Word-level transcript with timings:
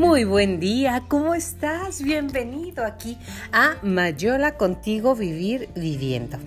Muy 0.00 0.24
buen 0.24 0.58
día, 0.60 1.04
¿cómo 1.08 1.34
estás? 1.34 2.02
Bienvenido 2.02 2.86
aquí 2.86 3.18
a 3.52 3.76
Mayola 3.82 4.56
Contigo 4.56 5.14
Vivir 5.14 5.68
Viviendo. 5.76 6.38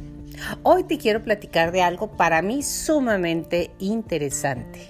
Hoy 0.63 0.85
te 0.85 0.97
quiero 0.97 1.21
platicar 1.21 1.71
de 1.71 1.83
algo 1.83 2.17
para 2.17 2.41
mí 2.41 2.63
sumamente 2.63 3.69
interesante, 3.77 4.87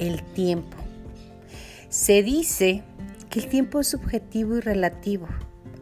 el 0.00 0.24
tiempo. 0.24 0.76
Se 1.88 2.24
dice 2.24 2.82
que 3.30 3.38
el 3.38 3.48
tiempo 3.48 3.78
es 3.78 3.86
subjetivo 3.86 4.56
y 4.56 4.60
relativo. 4.60 5.28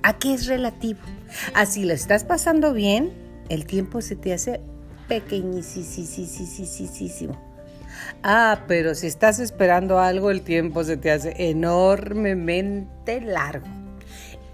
¿A 0.02 0.18
qué 0.18 0.34
es 0.34 0.48
relativo? 0.48 1.00
Así 1.54 1.86
lo 1.86 1.95
estás 1.95 2.24
pasando 2.24 2.74
bien, 2.74 3.10
el 3.48 3.64
tiempo 3.64 4.02
se 4.02 4.16
te 4.16 4.34
hace 4.34 4.60
pequeñísimo 5.08 7.47
Ah, 8.22 8.64
pero 8.66 8.94
si 8.94 9.06
estás 9.06 9.38
esperando 9.38 9.98
algo, 9.98 10.30
el 10.30 10.42
tiempo 10.42 10.84
se 10.84 10.96
te 10.96 11.10
hace 11.10 11.34
enormemente 11.50 13.20
largo. 13.20 13.66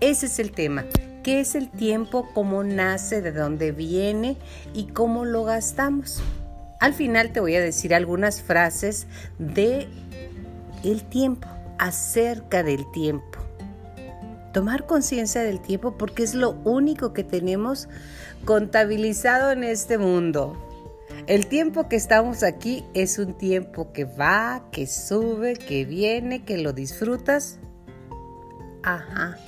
Ese 0.01 0.27
es 0.27 0.39
el 0.39 0.53
tema. 0.53 0.85
¿Qué 1.23 1.41
es 1.41 1.55
el 1.55 1.71
tiempo? 1.71 2.29
¿Cómo 2.35 2.63
nace? 2.63 3.23
¿De 3.23 3.33
dónde 3.33 3.73
viene? 3.73 4.37
¿Y 4.75 4.89
cómo 4.89 5.25
lo 5.25 5.45
gastamos? 5.45 6.23
Al 6.81 6.93
final 6.93 7.33
te 7.33 7.41
voy 7.41 7.57
a 7.57 7.63
decir 7.63 7.95
algunas 7.95 8.43
frases 8.43 9.07
de 9.39 9.89
el 10.83 11.03
tiempo, 11.05 11.49
acerca 11.79 12.63
del 12.63 12.91
tiempo. 12.93 13.39
Tomar 14.53 14.87
conciencia 14.87 15.43
del 15.43 15.61
tiempo 15.61 15.97
porque 15.97 16.23
es 16.23 16.35
lo 16.35 16.51
único 16.65 17.13
que 17.15 17.25
tenemos 17.25 17.89
contabilizado 18.45 19.51
en 19.51 19.65
este 19.65 19.97
mundo. 19.99 20.64
El 21.27 21.47
tiempo 21.47 21.89
que 21.89 21.97
estamos 21.97 22.43
aquí 22.43 22.85
es 22.93 23.19
un 23.19 23.33
tiempo 23.33 23.93
que 23.93 24.05
va, 24.05 24.69
que 24.71 24.87
sube, 24.87 25.55
que 25.55 25.87
viene, 25.87 26.45
que 26.45 26.59
lo 26.59 26.75
disfrutas. 26.75 27.59
Ajá. 28.83 29.39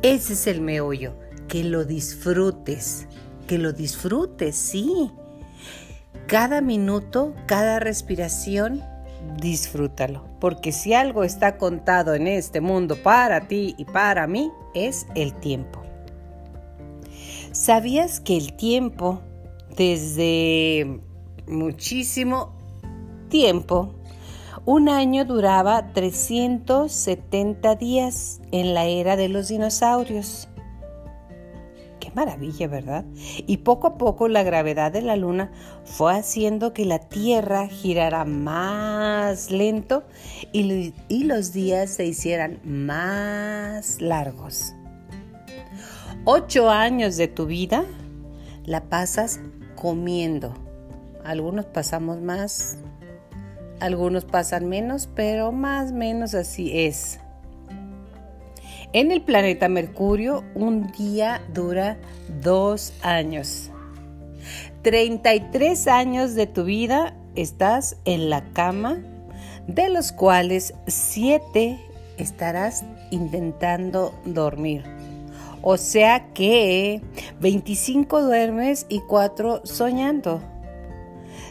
Ese 0.00 0.32
es 0.32 0.46
el 0.46 0.62
meollo, 0.62 1.12
que 1.48 1.64
lo 1.64 1.84
disfrutes, 1.84 3.06
que 3.46 3.58
lo 3.58 3.74
disfrutes, 3.74 4.56
sí. 4.56 5.12
Cada 6.26 6.62
minuto, 6.62 7.34
cada 7.44 7.78
respiración, 7.78 8.82
disfrútalo. 9.38 10.24
Porque 10.40 10.72
si 10.72 10.94
algo 10.94 11.24
está 11.24 11.58
contado 11.58 12.14
en 12.14 12.26
este 12.26 12.62
mundo 12.62 12.96
para 13.02 13.48
ti 13.48 13.74
y 13.76 13.84
para 13.84 14.26
mí, 14.26 14.50
es 14.74 15.06
el 15.14 15.34
tiempo. 15.34 15.82
¿Sabías 17.52 18.20
que 18.20 18.38
el 18.38 18.54
tiempo 18.54 19.20
desde 19.80 21.00
muchísimo 21.48 22.52
tiempo. 23.30 23.94
Un 24.66 24.90
año 24.90 25.24
duraba 25.24 25.94
370 25.94 27.76
días 27.76 28.42
en 28.52 28.74
la 28.74 28.84
era 28.84 29.16
de 29.16 29.30
los 29.30 29.48
dinosaurios. 29.48 30.50
Qué 31.98 32.10
maravilla, 32.14 32.68
¿verdad? 32.68 33.06
Y 33.46 33.56
poco 33.58 33.86
a 33.86 33.96
poco 33.96 34.28
la 34.28 34.42
gravedad 34.42 34.92
de 34.92 35.00
la 35.00 35.16
luna 35.16 35.50
fue 35.84 36.14
haciendo 36.14 36.74
que 36.74 36.84
la 36.84 36.98
Tierra 36.98 37.66
girara 37.66 38.26
más 38.26 39.50
lento 39.50 40.04
y, 40.52 40.92
y 41.08 41.24
los 41.24 41.54
días 41.54 41.88
se 41.88 42.04
hicieran 42.04 42.60
más 42.64 44.02
largos. 44.02 44.74
Ocho 46.26 46.68
años 46.68 47.16
de 47.16 47.28
tu 47.28 47.46
vida 47.46 47.86
la 48.66 48.90
pasas 48.90 49.40
comiendo. 49.80 50.54
Algunos 51.24 51.64
pasamos 51.64 52.20
más, 52.20 52.78
algunos 53.80 54.24
pasan 54.24 54.68
menos, 54.68 55.08
pero 55.14 55.50
más 55.50 55.90
o 55.90 55.94
menos 55.94 56.34
así 56.34 56.78
es. 56.78 57.18
En 58.92 59.10
el 59.10 59.22
planeta 59.22 59.68
Mercurio, 59.68 60.44
un 60.54 60.92
día 60.92 61.40
dura 61.54 61.96
dos 62.42 62.92
años. 63.02 63.70
33 64.82 65.88
años 65.88 66.34
de 66.34 66.46
tu 66.46 66.64
vida 66.64 67.14
estás 67.34 67.96
en 68.04 68.30
la 68.30 68.44
cama, 68.52 68.98
de 69.66 69.88
los 69.88 70.12
cuales 70.12 70.74
7 70.86 71.78
estarás 72.18 72.84
intentando 73.10 74.14
dormir. 74.24 74.99
O 75.62 75.76
sea 75.76 76.32
que 76.32 77.02
25 77.40 78.22
duermes 78.22 78.86
y 78.88 79.00
4 79.00 79.62
soñando. 79.64 80.42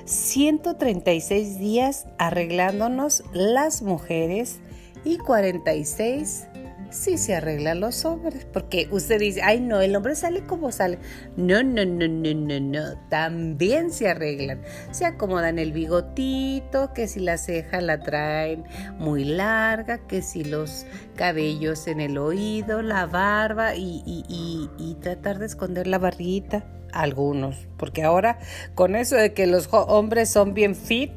136 0.06 1.60
días 1.60 2.08
arreglándonos 2.18 3.24
las 3.32 3.84
mujeres 3.84 4.60
y 5.06 5.18
46 5.18 6.49
sí 6.92 7.18
se 7.18 7.36
arreglan 7.36 7.80
los 7.80 8.06
hombres, 8.06 8.46
porque 8.52 8.88
usted 8.92 9.20
dice, 9.20 9.42
ay 9.44 9.60
no, 9.60 9.82
el 9.82 9.96
hombre 9.96 10.16
sale 10.16 10.42
como 10.46 10.72
sale. 10.72 11.00
No, 11.38 11.64
no, 11.64 11.86
no, 11.86 12.08
no, 12.08 12.34
no, 12.34 12.60
no, 12.60 12.98
también 13.10 13.92
se 13.92 14.10
arreglan. 14.10 14.62
Se 14.92 15.06
acomodan 15.06 15.60
el 15.60 15.72
bigotito, 15.72 16.94
que 16.94 17.08
si 17.08 17.20
la 17.20 17.38
ceja 17.38 17.82
la 17.82 18.00
traen 18.02 18.66
muy 18.98 19.24
larga, 19.26 20.08
que 20.08 20.22
si 20.22 20.44
los 20.44 20.86
cabellos 21.16 21.88
en 21.88 22.02
el 22.02 22.18
oído, 22.18 22.82
la 22.82 23.06
barba 23.06 23.76
y, 23.76 24.04
y 24.28 24.94
tratar 25.02 25.40
de 25.40 25.46
esconder 25.46 25.88
la 25.88 26.00
barriguita. 26.00 26.66
Algunos, 26.92 27.68
porque 27.78 28.02
ahora 28.04 28.40
con 28.74 28.96
eso 28.96 29.16
de 29.16 29.34
que 29.34 29.46
los 29.46 29.70
hombres 29.72 30.30
son 30.30 30.56
bien 30.56 30.76
fit, 30.76 31.12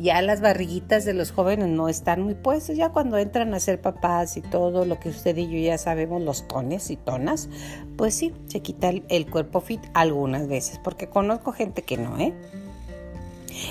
ya 0.00 0.22
las 0.22 0.40
barriguitas 0.40 1.04
de 1.04 1.12
los 1.12 1.30
jóvenes 1.30 1.68
no 1.68 1.88
están 1.88 2.22
muy 2.22 2.34
puestas, 2.34 2.76
ya 2.76 2.88
cuando 2.88 3.18
entran 3.18 3.52
a 3.52 3.60
ser 3.60 3.80
papás 3.80 4.38
y 4.38 4.40
todo 4.40 4.86
lo 4.86 4.98
que 4.98 5.10
usted 5.10 5.36
y 5.36 5.46
yo 5.46 5.58
ya 5.58 5.76
sabemos, 5.76 6.22
los 6.22 6.48
tones 6.48 6.90
y 6.90 6.96
tonas, 6.96 7.50
pues 7.98 8.14
sí, 8.14 8.32
se 8.46 8.60
quita 8.60 8.88
el, 8.88 9.30
cuerpo 9.30 9.60
fit 9.60 9.82
algunas 9.92 10.48
veces, 10.48 10.80
porque 10.82 11.08
conozco 11.08 11.52
gente 11.52 11.82
que 11.82 11.98
no, 11.98 12.18
¿eh? 12.18 12.34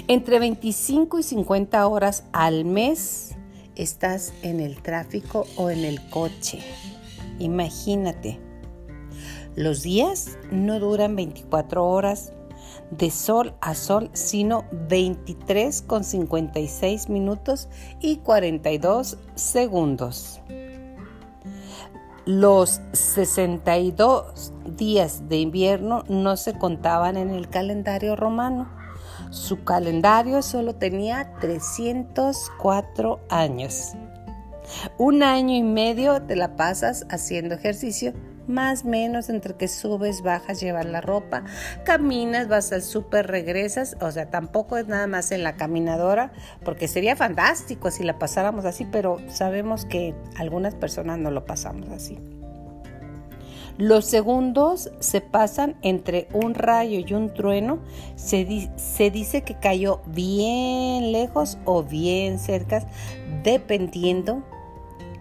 Entre 0.08 0.38
25 0.40 1.18
y 1.18 1.24
50 1.24 1.88
horas 1.88 2.26
al 2.32 2.64
mes 2.64 3.36
estás 3.76 4.34
en 4.44 4.60
el 4.60 4.84
tráfico 4.84 5.48
o 5.56 5.72
en 5.72 5.84
el 5.84 6.10
coche. 6.10 6.60
Imagínate. 7.40 8.40
Los 9.56 9.82
días 9.82 10.38
no 10.52 10.80
duran 10.80 11.16
24 11.16 11.84
horas, 11.86 12.34
de 12.92 13.12
sol 13.12 13.54
a 13.62 13.76
sol, 13.76 14.10
sino 14.14 14.66
23 14.72 15.82
con 15.84 16.04
56 16.04 17.10
minutos 17.10 17.70
y 18.00 18.18
42 18.18 19.18
segundos. 19.36 20.42
Los 22.26 22.82
62 22.94 24.54
días 24.78 25.28
de 25.30 25.38
invierno 25.38 26.04
no 26.08 26.38
se 26.38 26.58
contaban 26.58 27.18
en 27.18 27.32
el 27.32 27.50
calendario 27.50 28.16
romano. 28.16 28.70
Su 29.32 29.64
calendario 29.64 30.42
solo 30.42 30.76
tenía 30.76 31.34
304 31.40 33.20
años. 33.30 33.94
Un 34.98 35.24
año 35.24 35.56
y 35.56 35.64
medio 35.64 36.22
te 36.22 36.36
la 36.36 36.56
pasas 36.56 37.06
haciendo 37.10 37.56
ejercicio 37.56 38.14
más 38.50 38.84
menos 38.84 39.30
entre 39.30 39.56
que 39.56 39.68
subes, 39.68 40.22
bajas, 40.22 40.60
llevas 40.60 40.86
la 40.86 41.02
ropa, 41.02 41.44
caminas, 41.86 42.48
vas 42.48 42.72
al 42.74 42.82
súper, 42.82 43.28
regresas, 43.28 43.96
o 44.02 44.12
sea, 44.12 44.30
tampoco 44.30 44.78
es 44.78 44.88
nada 44.88 45.08
más 45.08 45.32
en 45.32 45.44
la 45.44 45.56
caminadora, 45.56 46.32
porque 46.66 46.88
sería 46.88 47.16
fantástico 47.16 47.92
si 47.92 48.04
la 48.04 48.20
pasáramos 48.20 48.66
así, 48.66 48.86
pero 48.86 49.18
sabemos 49.30 49.86
que 49.86 50.16
algunas 50.38 50.76
personas 50.76 51.20
no 51.20 51.32
lo 51.32 51.46
pasamos 51.46 51.90
así. 51.90 52.18
Los 53.78 54.04
segundos 54.04 54.92
se 55.00 55.22
pasan 55.22 55.78
entre 55.84 56.28
un 56.34 56.54
rayo 56.54 57.00
y 57.00 57.14
un 57.14 57.34
trueno. 57.34 57.80
Se, 58.18 58.70
se, 58.76 59.10
dice 59.10 59.44
que 59.44 59.56
cayó 59.56 60.02
bien 60.06 61.14
lejos 61.14 61.58
o 61.64 61.82
bien 61.82 62.40
cerca, 62.40 62.86
dependiendo 63.42 64.44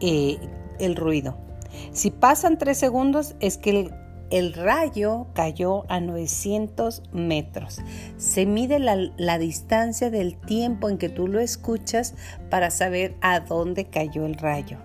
eh, 0.00 0.38
el 0.80 0.96
ruido. 0.96 1.47
Si 1.92 2.10
pasan 2.10 2.58
tres 2.58 2.78
segundos 2.78 3.34
es 3.40 3.58
que 3.58 3.90
el, 4.30 4.52
rayo 4.52 5.26
cayó 5.34 5.90
a 5.90 6.00
900 6.00 7.02
metros. 7.12 7.80
Se 8.16 8.46
mide 8.46 8.78
la, 8.78 8.96
la, 9.16 9.38
distancia 9.38 10.10
del 10.10 10.36
tiempo 10.38 10.88
en 10.88 10.98
que 10.98 11.08
tú 11.08 11.28
lo 11.28 11.40
escuchas 11.40 12.14
para 12.50 12.70
saber 12.70 13.16
a 13.20 13.40
dónde 13.40 13.86
cayó 13.86 14.26
el 14.26 14.34
rayo. 14.34 14.78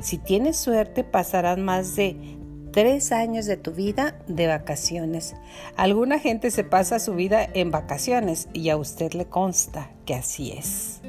Si 0.00 0.18
tienes 0.18 0.56
suerte 0.56 1.04
pasarán 1.04 1.64
más 1.64 1.96
de 1.96 2.36
tres 2.76 3.10
años 3.10 3.46
de 3.46 3.56
tu 3.56 3.72
vida 3.72 4.18
de 4.28 4.48
vacaciones. 4.48 5.34
Alguna 5.78 6.18
gente 6.18 6.50
se 6.50 6.62
pasa 6.62 6.98
su 6.98 7.14
vida 7.14 7.42
en 7.54 7.70
vacaciones 7.70 8.50
y 8.52 8.68
a 8.68 8.76
usted 8.76 9.14
le 9.14 9.24
consta 9.24 9.90
que 10.04 10.14
así 10.14 10.52
es. 10.52 11.00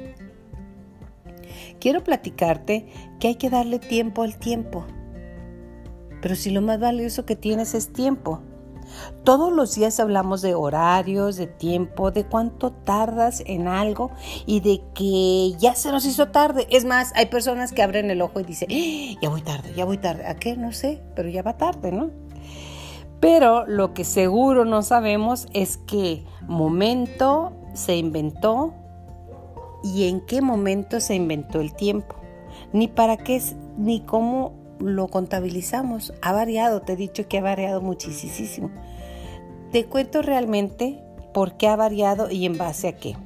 Quiero 1.78 2.02
platicarte 2.02 2.86
que 3.20 3.28
hay 3.28 3.34
que 3.34 3.50
darle 3.50 3.78
tiempo 3.78 4.22
al 4.22 4.38
tiempo. 4.38 4.86
Pero 6.20 6.34
si 6.34 6.50
lo 6.50 6.62
más 6.62 6.80
valioso 6.80 7.24
que 7.24 7.36
tienes 7.36 7.74
es 7.74 7.92
tiempo, 7.92 8.42
Todos 9.22 9.52
los 9.52 9.74
días 9.74 10.00
hablamos 10.00 10.40
de 10.40 10.54
horarios, 10.54 11.36
de 11.36 11.46
tiempo, 11.46 12.10
de 12.10 12.24
cuánto 12.24 12.72
tardas 12.72 13.42
en 13.46 13.68
algo 13.68 14.10
y 14.46 14.60
de 14.60 14.80
que 14.94 15.52
ya 15.58 15.74
se 15.74 15.92
nos 15.92 16.06
hizo 16.06 16.28
tarde. 16.28 16.66
Es 16.70 16.84
más, 16.86 17.12
hay 17.14 17.26
personas 17.26 17.72
que 17.72 17.82
abren 17.82 18.10
el 18.10 18.22
ojo 18.22 18.40
y 18.40 18.44
dicen, 18.44 18.68
¡Ah! 18.70 19.18
ya 19.20 19.28
voy 19.28 19.42
tarde, 19.42 19.74
ya 19.76 19.84
voy 19.84 19.98
tarde. 19.98 20.26
¿A 20.26 20.36
qué? 20.36 20.56
No 20.56 20.72
sé, 20.72 21.02
pero 21.14 21.28
ya 21.28 21.42
va 21.42 21.56
tarde, 21.56 21.92
¿no? 21.92 22.10
Pero 23.20 23.66
lo 23.66 23.94
que 23.94 24.04
seguro 24.04 24.64
no 24.64 24.82
sabemos 24.82 25.48
es 25.52 25.76
qué 25.76 26.24
momento 26.46 27.52
se 27.74 27.96
inventó 27.96 28.74
y 29.82 30.08
en 30.08 30.24
qué 30.24 30.40
momento 30.40 31.00
se 31.00 31.14
inventó 31.14 31.60
el 31.60 31.74
tiempo, 31.74 32.14
ni 32.72 32.88
para 32.88 33.16
qué, 33.16 33.42
ni 33.76 34.00
cómo 34.00 34.52
lo 34.80 35.08
contabilizamos. 35.08 36.12
Ha 36.22 36.32
variado, 36.32 36.82
te 36.82 36.94
he 36.94 36.96
dicho 36.96 37.28
que 37.28 37.38
ha 37.38 37.42
variado 37.42 37.80
muchísimo. 37.80 38.70
Te 39.72 39.84
cuento 39.86 40.22
realmente 40.22 41.02
por 41.34 41.56
qué 41.56 41.68
ha 41.68 41.76
variado 41.76 42.30
y 42.30 42.46
en 42.46 42.56
base 42.58 42.88
a 42.88 42.96
qué. 42.96 43.16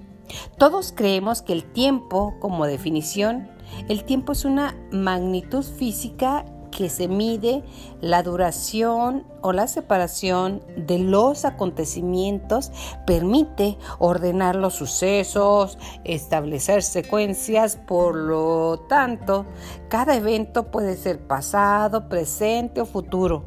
Todos 0.59 0.93
creemos 0.97 1.43
que 1.43 1.53
el 1.53 1.65
tiempo, 1.65 2.35
como 2.41 2.67
definición, 2.67 3.49
el 3.89 4.05
tiempo 4.05 4.33
es 4.33 4.45
una 4.45 4.77
magnitud 4.91 5.65
física 5.65 6.45
que 6.73 6.89
se 6.89 7.07
mide 7.07 7.63
la 8.01 8.25
duración 8.25 9.25
o 9.43 9.53
la 9.53 9.69
separación 9.69 10.63
de 10.77 10.99
los 10.99 11.45
acontecimientos, 11.45 12.73
permite 13.07 13.79
ordenar 14.01 14.57
los 14.57 14.75
sucesos, 14.75 15.79
establecer 16.03 16.83
secuencias, 16.83 17.77
por 17.77 18.17
lo 18.17 18.81
tanto, 18.89 19.47
cada 19.89 20.17
evento 20.17 20.73
puede 20.73 20.97
ser 20.97 21.21
pasado, 21.21 22.09
presente 22.09 22.81
o 22.81 22.87
futuro. 22.87 23.45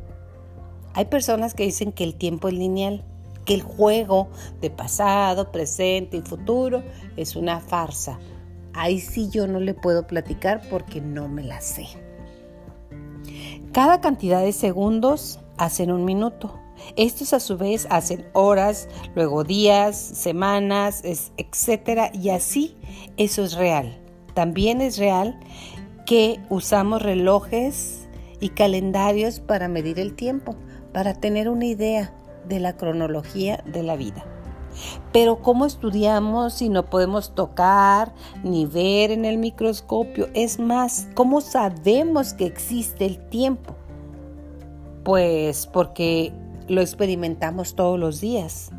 Hay 0.93 1.05
personas 1.05 1.53
que 1.53 1.63
dicen 1.63 1.91
que 1.91 2.05
el 2.05 2.15
tiempo 2.15 2.47
es 2.47 2.53
lineal, 2.53 3.03
que 3.43 3.55
el 3.55 3.63
juego 3.63 4.29
de 4.61 4.69
pasado, 4.69 5.51
presente 5.51 6.17
y 6.17 6.21
futuro 6.21 6.83
es 7.17 7.35
una 7.35 7.59
farsa. 7.59 8.19
Ahí 8.73 8.99
sí 8.99 9.29
yo 9.29 9.47
no 9.47 9.59
le 9.59 9.73
puedo 9.73 10.07
platicar 10.07 10.61
porque 10.69 11.01
no 11.01 11.27
me 11.27 11.43
la 11.43 11.61
sé. 11.61 12.04
Cada 13.75 13.99
cantidad 13.99 14.41
de 14.41 14.53
segundos 14.53 15.41
hacen 15.57 15.91
un 15.91 16.05
minuto. 16.05 16.57
Estos 16.95 17.33
a 17.33 17.41
su 17.41 17.57
vez 17.57 17.87
hacen 17.89 18.25
horas, 18.31 18.87
luego 19.15 19.43
días, 19.43 19.97
semanas, 19.97 21.03
etc. 21.03 22.09
Y 22.13 22.29
así 22.29 22.77
eso 23.17 23.43
es 23.43 23.51
real. 23.55 23.99
También 24.33 24.79
es 24.79 24.97
real 24.97 25.37
que 26.05 26.39
usamos 26.47 27.01
relojes 27.01 28.07
y 28.39 28.47
calendarios 28.47 29.41
para 29.41 29.67
medir 29.67 29.99
el 29.99 30.15
tiempo, 30.15 30.55
para 30.93 31.13
tener 31.13 31.49
una 31.49 31.65
idea 31.65 32.13
de 32.47 32.61
la 32.61 32.77
cronología 32.77 33.61
de 33.65 33.83
la 33.83 33.97
vida. 33.97 34.34
Pero 35.11 35.41
¿cómo 35.41 35.65
estudiamos 35.65 36.53
si 36.53 36.69
no 36.69 36.85
podemos 36.89 37.33
tocar 37.33 38.13
ni 38.43 38.65
ver 38.65 39.11
en 39.11 39.25
el 39.25 39.37
microscopio? 39.37 40.27
Es 40.33 40.59
más, 40.59 41.07
¿cómo 41.13 41.41
sabemos 41.41 42.33
que 42.33 42.45
existe 42.45 43.05
el 43.05 43.17
tiempo? 43.29 43.75
Pues 45.03 45.67
porque 45.67 46.33
lo 46.67 46.81
experimentamos 46.81 47.75
todos 47.75 47.99
los 47.99 48.21
días. 48.21 48.71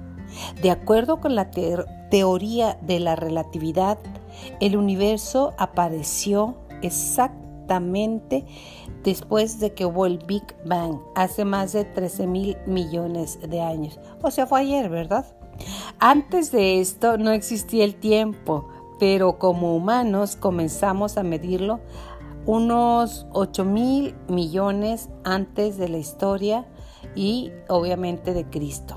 De 0.61 0.71
acuerdo 0.71 1.21
con 1.21 1.35
la 1.35 1.51
teoría 1.51 2.79
de 2.83 3.01
la 3.01 3.17
relatividad, 3.17 3.99
el 4.61 4.77
universo 4.77 5.55
apareció 5.57 6.57
exactamente 6.83 8.45
después 9.03 9.61
de 9.61 9.73
que 9.73 9.87
hubo 9.87 10.05
el 10.07 10.19
Big 10.19 10.43
Bang, 10.65 11.01
hace 11.15 11.45
más 11.45 11.73
de 11.73 11.85
13 11.85 12.27
mil 12.27 12.57
millones 12.67 13.39
de 13.49 13.61
años. 13.61 13.99
O 14.23 14.31
sea, 14.31 14.47
fue 14.47 14.61
ayer, 14.61 14.89
¿verdad? 14.89 15.25
Antes 15.99 16.53
de 16.53 16.81
esto 16.81 17.19
no 17.19 17.31
existía 17.31 17.85
el 17.85 17.95
tiempo, 17.95 18.69
pero 18.99 19.39
como 19.39 19.75
humanos 19.75 20.37
comenzamos 20.37 21.17
a 21.17 21.23
medirlo 21.23 21.81
unos 22.47 23.27
8 23.33 23.65
mil 23.65 24.15
millones 24.29 25.09
antes 25.25 25.79
de 25.79 25.89
la 25.89 25.99
historia 25.99 26.67
y 27.15 27.51
obviamente 27.69 28.35
de 28.35 28.45
Cristo. 28.45 28.97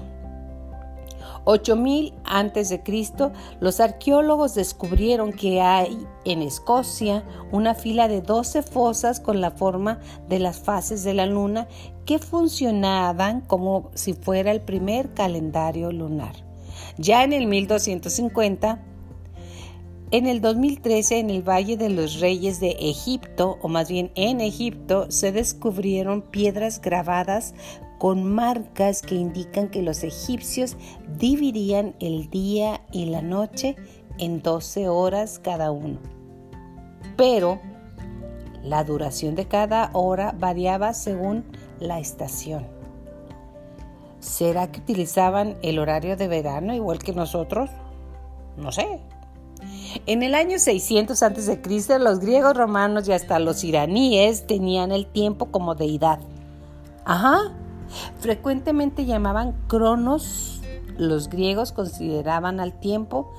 8000 1.45 2.13
antes 2.25 2.69
de 2.69 2.83
Cristo, 2.83 3.31
los 3.59 3.79
arqueólogos 3.79 4.53
descubrieron 4.53 5.33
que 5.33 5.61
hay 5.61 6.05
en 6.25 6.41
Escocia 6.41 7.23
una 7.51 7.73
fila 7.73 8.07
de 8.07 8.21
12 8.21 8.61
fosas 8.61 9.19
con 9.19 9.41
la 9.41 9.51
forma 9.51 9.99
de 10.27 10.39
las 10.39 10.59
fases 10.59 11.03
de 11.03 11.13
la 11.13 11.25
luna 11.25 11.67
que 12.05 12.19
funcionaban 12.19 13.41
como 13.41 13.89
si 13.95 14.13
fuera 14.13 14.51
el 14.51 14.61
primer 14.61 15.13
calendario 15.13 15.91
lunar. 15.91 16.48
Ya 16.99 17.23
en 17.23 17.31
el 17.31 17.47
1250, 17.47 18.83
en 20.11 20.27
el 20.27 20.41
2013, 20.41 21.19
en 21.19 21.29
el 21.29 21.47
Valle 21.47 21.77
de 21.77 21.89
los 21.89 22.19
Reyes 22.19 22.59
de 22.59 22.71
Egipto, 22.71 23.57
o 23.61 23.69
más 23.69 23.89
bien 23.89 24.11
en 24.15 24.41
Egipto, 24.41 25.09
se 25.09 25.31
descubrieron 25.31 26.21
piedras 26.21 26.81
grabadas 26.81 27.53
con 27.99 28.29
marcas 28.29 29.01
que 29.01 29.15
indican 29.15 29.69
que 29.69 29.81
los 29.81 30.03
egipcios 30.03 30.75
dividían 31.17 31.95
el 32.01 32.29
día 32.29 32.81
y 32.91 33.05
la 33.05 33.21
noche 33.21 33.77
en 34.17 34.41
12 34.41 34.89
horas 34.89 35.39
cada 35.39 35.71
uno. 35.71 35.99
Pero 37.15 37.61
la 38.61 38.83
duración 38.83 39.35
de 39.35 39.47
cada 39.47 39.89
hora 39.93 40.35
variaba 40.37 40.93
según 40.93 41.45
la 41.79 41.99
estación. 41.99 42.78
¿Será 44.19 44.71
que 44.71 44.81
utilizaban 44.81 45.57
el 45.61 45.79
horario 45.79 46.17
de 46.17 46.27
verano 46.27 46.73
igual 46.73 46.99
que 46.99 47.13
nosotros? 47.13 47.69
No 48.57 48.71
sé. 48.71 48.99
En 50.05 50.23
el 50.23 50.35
año 50.35 50.59
600 50.59 51.21
a.C., 51.23 51.99
los 51.99 52.19
griegos 52.19 52.55
romanos 52.55 53.07
y 53.07 53.13
hasta 53.13 53.39
los 53.39 53.63
iraníes 53.63 54.45
tenían 54.45 54.91
el 54.91 55.05
tiempo 55.05 55.47
como 55.47 55.75
deidad. 55.75 56.19
Ajá. 57.05 57.55
Frecuentemente 58.19 59.05
llamaban 59.05 59.55
cronos. 59.67 60.61
Los 60.97 61.29
griegos 61.29 61.71
consideraban 61.71 62.59
al 62.59 62.77
tiempo 62.79 63.31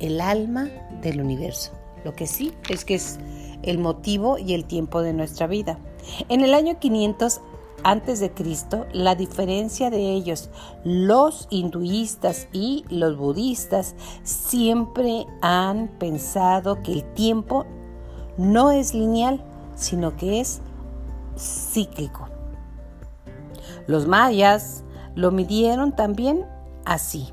el 0.00 0.20
alma 0.20 0.68
del 1.02 1.20
universo. 1.20 1.72
Lo 2.04 2.14
que 2.14 2.26
sí 2.26 2.52
es 2.68 2.84
que 2.84 2.94
es 2.94 3.18
el 3.62 3.78
motivo 3.78 4.38
y 4.38 4.54
el 4.54 4.64
tiempo 4.64 5.02
de 5.02 5.12
nuestra 5.12 5.46
vida. 5.46 5.78
En 6.28 6.42
el 6.42 6.54
año 6.54 6.78
500 6.78 7.40
antes 7.86 8.18
de 8.18 8.32
Cristo, 8.32 8.84
la 8.92 9.14
diferencia 9.14 9.90
de 9.90 10.10
ellos, 10.10 10.50
los 10.82 11.46
hinduistas 11.50 12.48
y 12.52 12.84
los 12.88 13.16
budistas, 13.16 13.94
siempre 14.24 15.24
han 15.40 15.86
pensado 15.86 16.82
que 16.82 16.92
el 16.92 17.04
tiempo 17.14 17.64
no 18.38 18.72
es 18.72 18.92
lineal, 18.92 19.40
sino 19.76 20.16
que 20.16 20.40
es 20.40 20.62
cíclico. 21.38 22.28
Los 23.86 24.08
mayas 24.08 24.82
lo 25.14 25.30
midieron 25.30 25.94
también 25.94 26.44
así, 26.84 27.28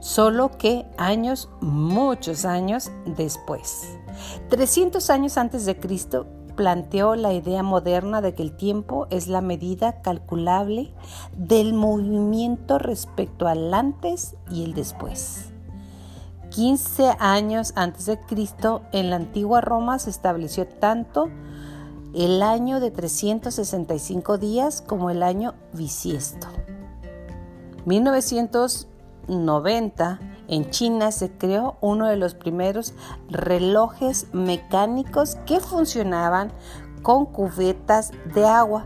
solo 0.00 0.50
que 0.58 0.84
años, 0.98 1.48
muchos 1.62 2.44
años 2.44 2.90
después. 3.06 3.88
300 4.50 5.08
años 5.08 5.38
antes 5.38 5.64
de 5.64 5.80
Cristo, 5.80 6.26
planteó 6.54 7.16
la 7.16 7.32
idea 7.32 7.62
moderna 7.62 8.20
de 8.20 8.34
que 8.34 8.42
el 8.42 8.54
tiempo 8.56 9.06
es 9.10 9.28
la 9.28 9.40
medida 9.40 10.02
calculable 10.02 10.92
del 11.36 11.72
movimiento 11.74 12.78
respecto 12.78 13.48
al 13.48 13.74
antes 13.74 14.36
y 14.50 14.64
el 14.64 14.74
después. 14.74 15.52
15 16.50 17.16
años 17.18 17.72
antes 17.76 18.06
de 18.06 18.20
Cristo, 18.20 18.82
en 18.92 19.10
la 19.10 19.16
antigua 19.16 19.60
Roma 19.60 19.98
se 19.98 20.10
estableció 20.10 20.68
tanto 20.68 21.28
el 22.14 22.42
año 22.42 22.78
de 22.80 22.90
365 22.90 24.36
días 24.36 24.82
como 24.82 25.08
el 25.10 25.22
año 25.22 25.54
bisiesto. 25.72 26.48
1990 27.86 30.31
en 30.52 30.68
China 30.68 31.12
se 31.12 31.32
creó 31.32 31.78
uno 31.80 32.08
de 32.08 32.16
los 32.16 32.34
primeros 32.34 32.92
relojes 33.30 34.26
mecánicos 34.34 35.36
que 35.46 35.60
funcionaban 35.60 36.52
con 37.00 37.24
cubetas 37.24 38.10
de 38.34 38.44
agua. 38.44 38.84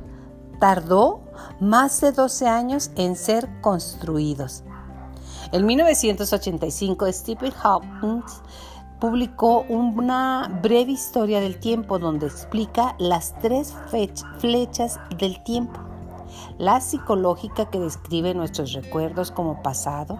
Tardó 0.61 1.23
más 1.59 2.01
de 2.01 2.13
12 2.13 2.47
años 2.47 2.93
en 2.95 3.17
ser 3.17 3.49
construidos. 3.63 4.63
En 5.51 5.67
1985, 5.67 7.13
Stephen 7.13 7.51
Hawking 7.51 8.23
publicó 9.01 9.65
una 9.69 10.61
breve 10.63 10.93
historia 10.93 11.41
del 11.41 11.59
tiempo 11.59 11.99
donde 11.99 12.27
explica 12.27 12.95
las 13.01 13.37
tres 13.41 13.75
flechas 14.39 15.01
del 15.19 15.43
tiempo. 15.43 15.81
La 16.59 16.81
psicológica 16.81 17.71
que 17.71 17.81
describe 17.81 18.35
nuestros 18.35 18.73
recuerdos 18.73 19.33
como 19.33 19.65
pasado, 19.65 20.17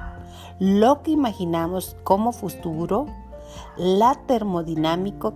lo 0.59 1.03
que 1.03 1.11
imaginamos 1.11 1.97
como 2.05 2.33
futuro, 2.33 3.07
la 3.77 4.15
termodinámica 4.27 5.33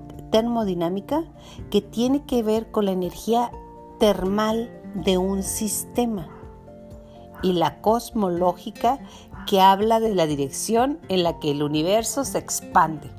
que 1.71 1.81
tiene 1.81 2.25
que 2.25 2.43
ver 2.43 2.71
con 2.71 2.87
la 2.87 2.93
energía 2.93 3.51
termal 3.99 4.71
de 4.95 5.19
un 5.19 5.43
sistema 5.43 6.29
y 7.43 7.53
la 7.53 7.81
cosmológica 7.81 8.99
que 9.47 9.61
habla 9.61 10.01
de 10.01 10.15
la 10.15 10.27
dirección 10.27 10.99
en 11.09 11.23
la 11.23 11.39
que 11.39 11.51
el 11.51 11.63
universo 11.63 12.25
se 12.25 12.39
expande. 12.39 13.11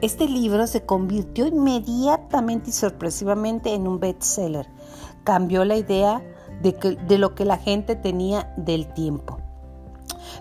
Este 0.00 0.28
libro 0.28 0.66
se 0.66 0.84
convirtió 0.84 1.46
inmediatamente 1.46 2.70
y 2.70 2.72
sorpresivamente 2.72 3.74
en 3.74 3.86
un 3.86 4.00
bestseller. 4.00 4.68
Cambió 5.24 5.64
la 5.64 5.76
idea 5.76 6.22
de, 6.62 6.72
de 7.06 7.18
lo 7.18 7.34
que 7.34 7.44
la 7.44 7.58
gente 7.58 7.96
tenía 7.96 8.52
del 8.56 8.92
tiempo. 8.92 9.41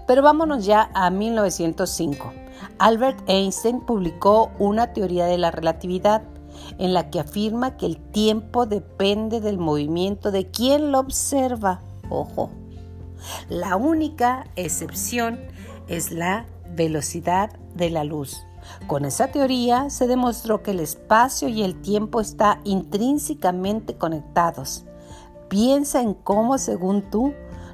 Pero 0.08 0.22
vámonos 0.22 0.66
ya 0.66 0.90
a 0.94 1.10
1905. 1.10 2.34
Albert 2.78 3.20
Einstein 3.28 3.82
publicó 3.82 4.52
una 4.60 4.94
teoría 4.94 5.26
de 5.26 5.38
la 5.38 5.52
relatividad 5.52 6.24
en 6.78 6.94
la 6.94 7.10
que 7.10 7.20
afirma 7.20 7.78
que 7.78 7.86
el 7.86 7.98
tiempo 7.98 8.66
depende 8.66 9.40
del 9.42 9.58
movimiento 9.58 10.32
de 10.32 10.50
quien 10.50 10.92
lo 10.92 11.00
observa. 11.00 11.82
Ojo. 12.10 12.52
La 13.50 13.76
única 13.76 14.48
excepción 14.56 15.40
es 15.88 16.12
la 16.12 16.46
velocidad 16.76 17.52
de 17.76 17.90
la 17.90 18.04
luz. 18.04 18.44
Con 18.88 19.06
esa 19.06 19.28
teoría 19.28 19.90
se 19.90 20.08
demostró 20.08 20.64
que 20.64 20.72
el 20.72 20.80
espacio 20.80 21.48
y 21.48 21.64
el 21.64 21.82
tiempo 21.82 22.22
están 22.22 22.62
intrínsecamente 22.64 23.96
conectados. 23.96 24.86
Piensa 25.50 26.02
en 26.02 26.14
cómo, 26.14 26.58
según 26.58 27.10
tú, 27.10 27.34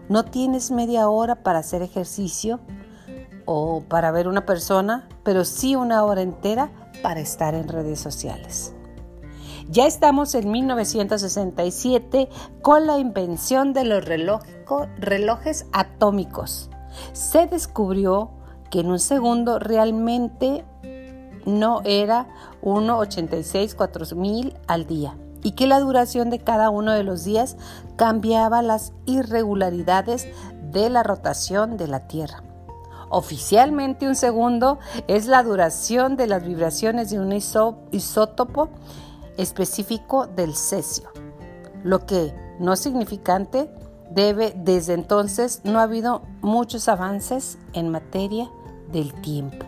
no 0.09 0.25
tienes 0.25 0.71
media 0.71 1.09
hora 1.09 1.43
para 1.43 1.59
hacer 1.59 1.81
ejercicio 1.81 2.59
o 3.45 3.83
para 3.87 4.11
ver 4.11 4.27
una 4.27 4.45
persona, 4.45 5.07
pero 5.23 5.45
sí 5.45 5.75
una 5.75 6.03
hora 6.03 6.21
entera 6.21 6.71
para 7.01 7.19
estar 7.19 7.55
en 7.55 7.67
redes 7.67 7.99
sociales. 7.99 8.73
Ya 9.69 9.85
estamos 9.85 10.33
en 10.35 10.49
1967 10.49 12.29
con 12.61 12.87
la 12.87 12.99
invención 12.99 13.73
de 13.73 13.83
los 13.83 14.05
relojes 14.05 15.65
atómicos. 15.73 16.69
Se 17.11 17.47
descubrió 17.47 18.31
que 18.71 18.79
en 18.79 18.89
un 18.89 18.99
segundo 18.99 19.59
realmente 19.59 20.63
no 21.45 21.81
era 21.83 22.27
1,86 22.61 24.57
al 24.67 24.87
día 24.87 25.17
y 25.47 25.51
que 25.51 25.65
la 25.65 25.79
duración 25.79 26.29
de 26.29 26.39
cada 26.39 26.69
uno 26.69 26.91
de 26.91 27.03
los 27.03 27.23
días 27.23 27.55
cambiaba 27.95 28.61
las 28.61 28.91
irregularidades 29.05 30.27
de 30.73 30.89
la 30.89 31.03
rotación 31.03 31.77
de 31.77 31.87
la 31.87 32.05
Tierra. 32.05 32.43
Oficialmente 33.07 34.09
un 34.09 34.15
segundo 34.15 34.77
es 35.07 35.25
la 35.25 35.43
duración 35.43 36.17
de 36.17 36.27
las 36.27 36.43
vibraciones 36.43 37.11
de 37.11 37.21
un 37.21 37.31
isótopo 37.31 38.67
específico 39.37 40.27
del 40.27 40.53
cesio, 40.53 41.07
lo 41.81 42.05
que 42.05 42.35
no 42.59 42.75
significante 42.75 43.71
debe 44.11 44.53
desde 44.53 44.95
entonces 44.95 45.61
no 45.63 45.79
ha 45.79 45.83
habido 45.83 46.23
muchos 46.41 46.89
avances 46.89 47.57
en 47.71 47.87
materia 47.87 48.51
del 48.91 49.13
tiempo. 49.21 49.65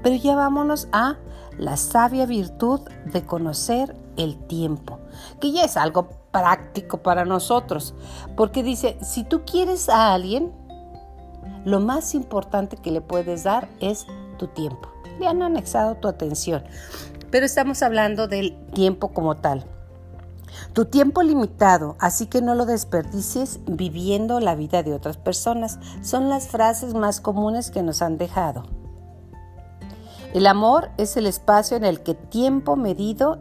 Pero 0.00 0.14
ya 0.14 0.36
vámonos 0.36 0.86
a 0.92 1.16
la 1.58 1.76
sabia 1.76 2.24
virtud 2.24 2.82
de 3.04 3.26
conocer 3.26 3.96
el 4.18 4.36
tiempo, 4.46 4.98
que 5.40 5.52
ya 5.52 5.64
es 5.64 5.78
algo 5.78 6.08
práctico 6.30 6.98
para 6.98 7.24
nosotros, 7.24 7.94
porque 8.36 8.62
dice, 8.62 8.98
si 9.00 9.24
tú 9.24 9.42
quieres 9.46 9.88
a 9.88 10.12
alguien, 10.12 10.52
lo 11.64 11.80
más 11.80 12.14
importante 12.14 12.76
que 12.76 12.90
le 12.90 13.00
puedes 13.00 13.44
dar 13.44 13.68
es 13.80 14.06
tu 14.38 14.48
tiempo. 14.48 14.90
Le 15.18 15.26
han 15.26 15.42
anexado 15.42 15.94
tu 15.96 16.06
atención 16.06 16.62
pero 17.30 17.46
estamos 17.46 17.82
hablando 17.82 18.28
del 18.28 18.56
tiempo 18.72 19.08
como 19.08 19.36
tal. 19.36 19.64
Tu 20.72 20.86
tiempo 20.86 21.22
limitado, 21.22 21.96
así 21.98 22.26
que 22.26 22.40
no 22.40 22.54
lo 22.54 22.66
desperdicies 22.66 23.60
viviendo 23.66 24.40
la 24.40 24.54
vida 24.54 24.82
de 24.82 24.94
otras 24.94 25.16
personas, 25.16 25.78
son 26.02 26.28
las 26.28 26.48
frases 26.48 26.94
más 26.94 27.20
comunes 27.20 27.70
que 27.70 27.82
nos 27.82 28.02
han 28.02 28.18
dejado. 28.18 28.64
El 30.34 30.46
amor 30.46 30.90
es 30.96 31.16
el 31.16 31.26
espacio 31.26 31.76
en 31.76 31.84
el 31.84 32.02
que 32.02 32.14
tiempo 32.14 32.76
medido 32.76 33.38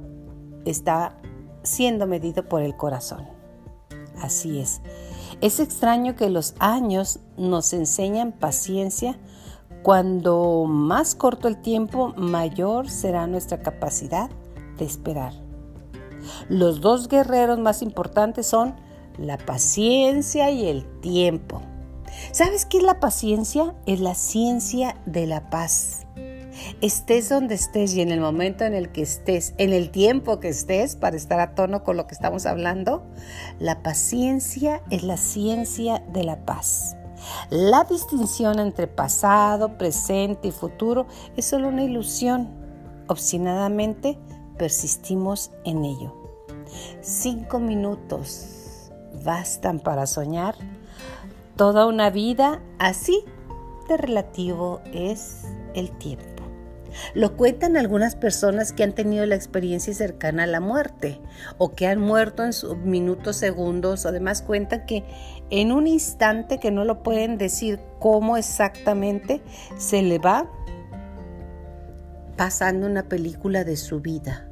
está 0.69 1.17
siendo 1.63 2.07
medido 2.07 2.47
por 2.47 2.61
el 2.61 2.75
corazón. 2.75 3.27
Así 4.21 4.59
es. 4.59 4.81
Es 5.41 5.59
extraño 5.59 6.15
que 6.15 6.29
los 6.29 6.55
años 6.59 7.19
nos 7.37 7.73
enseñan 7.73 8.31
paciencia 8.31 9.19
cuando 9.83 10.65
más 10.67 11.15
corto 11.15 11.47
el 11.47 11.61
tiempo, 11.61 12.13
mayor 12.17 12.89
será 12.89 13.27
nuestra 13.27 13.61
capacidad 13.61 14.29
de 14.77 14.85
esperar. 14.85 15.33
Los 16.49 16.81
dos 16.81 17.07
guerreros 17.07 17.59
más 17.59 17.81
importantes 17.81 18.47
son 18.47 18.75
la 19.17 19.37
paciencia 19.37 20.49
y 20.51 20.67
el 20.67 20.85
tiempo. 20.99 21.61
¿Sabes 22.31 22.65
qué 22.65 22.79
es 22.79 22.83
la 22.83 22.99
paciencia? 22.99 23.75
Es 23.85 23.99
la 23.99 24.15
ciencia 24.15 24.97
de 25.05 25.27
la 25.27 25.49
paz. 25.49 26.05
Estés 26.81 27.29
donde 27.29 27.55
estés 27.55 27.93
y 27.93 28.01
en 28.01 28.11
el 28.11 28.19
momento 28.19 28.63
en 28.65 28.73
el 28.73 28.91
que 28.91 29.01
estés, 29.01 29.53
en 29.57 29.73
el 29.73 29.89
tiempo 29.89 30.39
que 30.39 30.49
estés, 30.49 30.95
para 30.95 31.15
estar 31.15 31.39
a 31.39 31.55
tono 31.55 31.83
con 31.83 31.97
lo 31.97 32.07
que 32.07 32.13
estamos 32.13 32.45
hablando, 32.45 33.05
la 33.59 33.83
paciencia 33.83 34.81
es 34.89 35.03
la 35.03 35.17
ciencia 35.17 36.03
de 36.13 36.23
la 36.23 36.45
paz. 36.45 36.95
La 37.49 37.83
distinción 37.83 38.59
entre 38.59 38.87
pasado, 38.87 39.77
presente 39.77 40.49
y 40.49 40.51
futuro 40.51 41.07
es 41.35 41.45
solo 41.45 41.69
una 41.69 41.83
ilusión. 41.83 42.49
Obstinadamente 43.07 44.17
persistimos 44.57 45.51
en 45.65 45.85
ello. 45.85 46.13
Cinco 47.01 47.59
minutos 47.59 48.91
bastan 49.23 49.79
para 49.79 50.05
soñar. 50.05 50.55
Toda 51.55 51.87
una 51.87 52.09
vida 52.09 52.61
así 52.77 53.23
de 53.87 53.97
relativo 53.97 54.81
es 54.93 55.45
el 55.73 55.91
tiempo. 55.97 56.26
Lo 57.13 57.35
cuentan 57.35 57.77
algunas 57.77 58.15
personas 58.15 58.73
que 58.73 58.83
han 58.83 58.93
tenido 58.93 59.25
la 59.25 59.35
experiencia 59.35 59.93
cercana 59.93 60.43
a 60.43 60.47
la 60.47 60.59
muerte 60.59 61.19
o 61.57 61.73
que 61.73 61.87
han 61.87 61.99
muerto 61.99 62.43
en 62.43 62.53
sus 62.53 62.77
minutos, 62.77 63.37
segundos. 63.37 64.05
Además 64.05 64.41
cuentan 64.41 64.85
que 64.85 65.03
en 65.49 65.71
un 65.71 65.87
instante 65.87 66.59
que 66.59 66.71
no 66.71 66.85
lo 66.85 67.03
pueden 67.03 67.37
decir 67.37 67.79
cómo 67.99 68.37
exactamente 68.37 69.41
se 69.77 70.01
le 70.01 70.19
va 70.19 70.49
pasando 72.35 72.85
una 72.85 73.09
película 73.09 73.63
de 73.63 73.77
su 73.77 73.99
vida. 73.99 74.49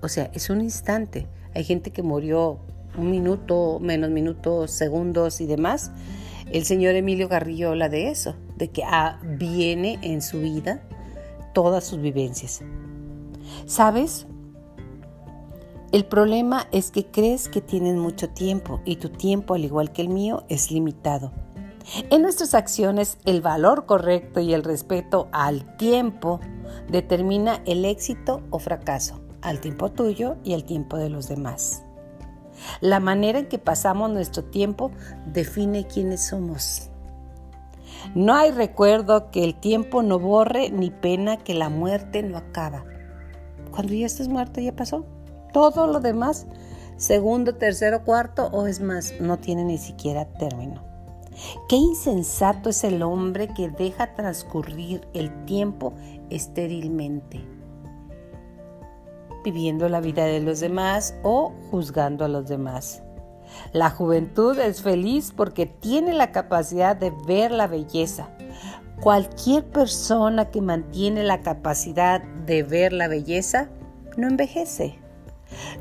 O 0.00 0.08
sea, 0.08 0.30
es 0.32 0.48
un 0.50 0.60
instante. 0.60 1.26
Hay 1.54 1.64
gente 1.64 1.90
que 1.90 2.02
murió 2.02 2.60
un 2.96 3.10
minuto, 3.10 3.78
menos 3.80 4.10
minutos, 4.10 4.70
segundos 4.70 5.40
y 5.40 5.46
demás. 5.46 5.90
El 6.50 6.64
señor 6.64 6.94
Emilio 6.94 7.28
Garrillo 7.28 7.70
habla 7.70 7.88
de 7.88 8.08
eso, 8.08 8.36
de 8.56 8.68
que 8.68 8.82
ah, 8.84 9.20
viene 9.22 9.98
en 10.02 10.22
su 10.22 10.40
vida 10.40 10.82
todas 11.58 11.82
sus 11.82 12.00
vivencias. 12.00 12.60
¿Sabes? 13.66 14.28
El 15.90 16.04
problema 16.04 16.68
es 16.70 16.92
que 16.92 17.06
crees 17.06 17.48
que 17.48 17.60
tienes 17.60 17.96
mucho 17.96 18.28
tiempo 18.28 18.80
y 18.84 18.94
tu 18.94 19.08
tiempo, 19.08 19.54
al 19.54 19.64
igual 19.64 19.90
que 19.90 20.02
el 20.02 20.08
mío, 20.08 20.44
es 20.48 20.70
limitado. 20.70 21.32
En 22.10 22.22
nuestras 22.22 22.54
acciones, 22.54 23.18
el 23.24 23.40
valor 23.40 23.86
correcto 23.86 24.38
y 24.38 24.54
el 24.54 24.62
respeto 24.62 25.26
al 25.32 25.76
tiempo 25.78 26.38
determina 26.88 27.60
el 27.66 27.84
éxito 27.84 28.40
o 28.50 28.60
fracaso, 28.60 29.18
al 29.42 29.60
tiempo 29.60 29.90
tuyo 29.90 30.36
y 30.44 30.54
al 30.54 30.62
tiempo 30.62 30.96
de 30.96 31.10
los 31.10 31.26
demás. 31.26 31.82
La 32.80 33.00
manera 33.00 33.40
en 33.40 33.48
que 33.48 33.58
pasamos 33.58 34.12
nuestro 34.12 34.44
tiempo 34.44 34.92
define 35.26 35.88
quiénes 35.88 36.24
somos. 36.24 36.90
No 38.14 38.34
hay 38.34 38.50
recuerdo 38.50 39.30
que 39.30 39.44
el 39.44 39.54
tiempo 39.54 40.02
no 40.02 40.18
borre, 40.18 40.70
ni 40.70 40.90
pena 40.90 41.36
que 41.36 41.54
la 41.54 41.68
muerte 41.68 42.22
no 42.22 42.38
acaba. 42.38 42.84
Cuando 43.70 43.94
ya 43.94 44.06
estás 44.06 44.28
muerto, 44.28 44.60
ya 44.60 44.74
pasó. 44.74 45.04
Todo 45.52 45.86
lo 45.86 46.00
demás, 46.00 46.46
segundo, 46.96 47.54
tercero, 47.56 48.04
cuarto, 48.04 48.46
o 48.52 48.66
es 48.66 48.80
más, 48.80 49.14
no 49.20 49.38
tiene 49.38 49.64
ni 49.64 49.78
siquiera 49.78 50.24
término. 50.24 50.82
Qué 51.68 51.76
insensato 51.76 52.70
es 52.70 52.82
el 52.84 53.02
hombre 53.02 53.48
que 53.54 53.68
deja 53.68 54.14
transcurrir 54.14 55.06
el 55.14 55.44
tiempo 55.44 55.94
estérilmente, 56.30 57.44
viviendo 59.44 59.88
la 59.88 60.00
vida 60.00 60.24
de 60.24 60.40
los 60.40 60.60
demás 60.60 61.14
o 61.22 61.52
juzgando 61.70 62.24
a 62.24 62.28
los 62.28 62.48
demás. 62.48 63.02
La 63.72 63.90
juventud 63.90 64.58
es 64.58 64.82
feliz 64.82 65.32
porque 65.36 65.66
tiene 65.66 66.12
la 66.12 66.32
capacidad 66.32 66.96
de 66.96 67.12
ver 67.26 67.50
la 67.50 67.66
belleza. 67.66 68.28
Cualquier 69.00 69.64
persona 69.64 70.50
que 70.50 70.60
mantiene 70.60 71.22
la 71.22 71.42
capacidad 71.42 72.22
de 72.22 72.62
ver 72.62 72.92
la 72.92 73.08
belleza 73.08 73.68
no 74.16 74.26
envejece. 74.26 74.98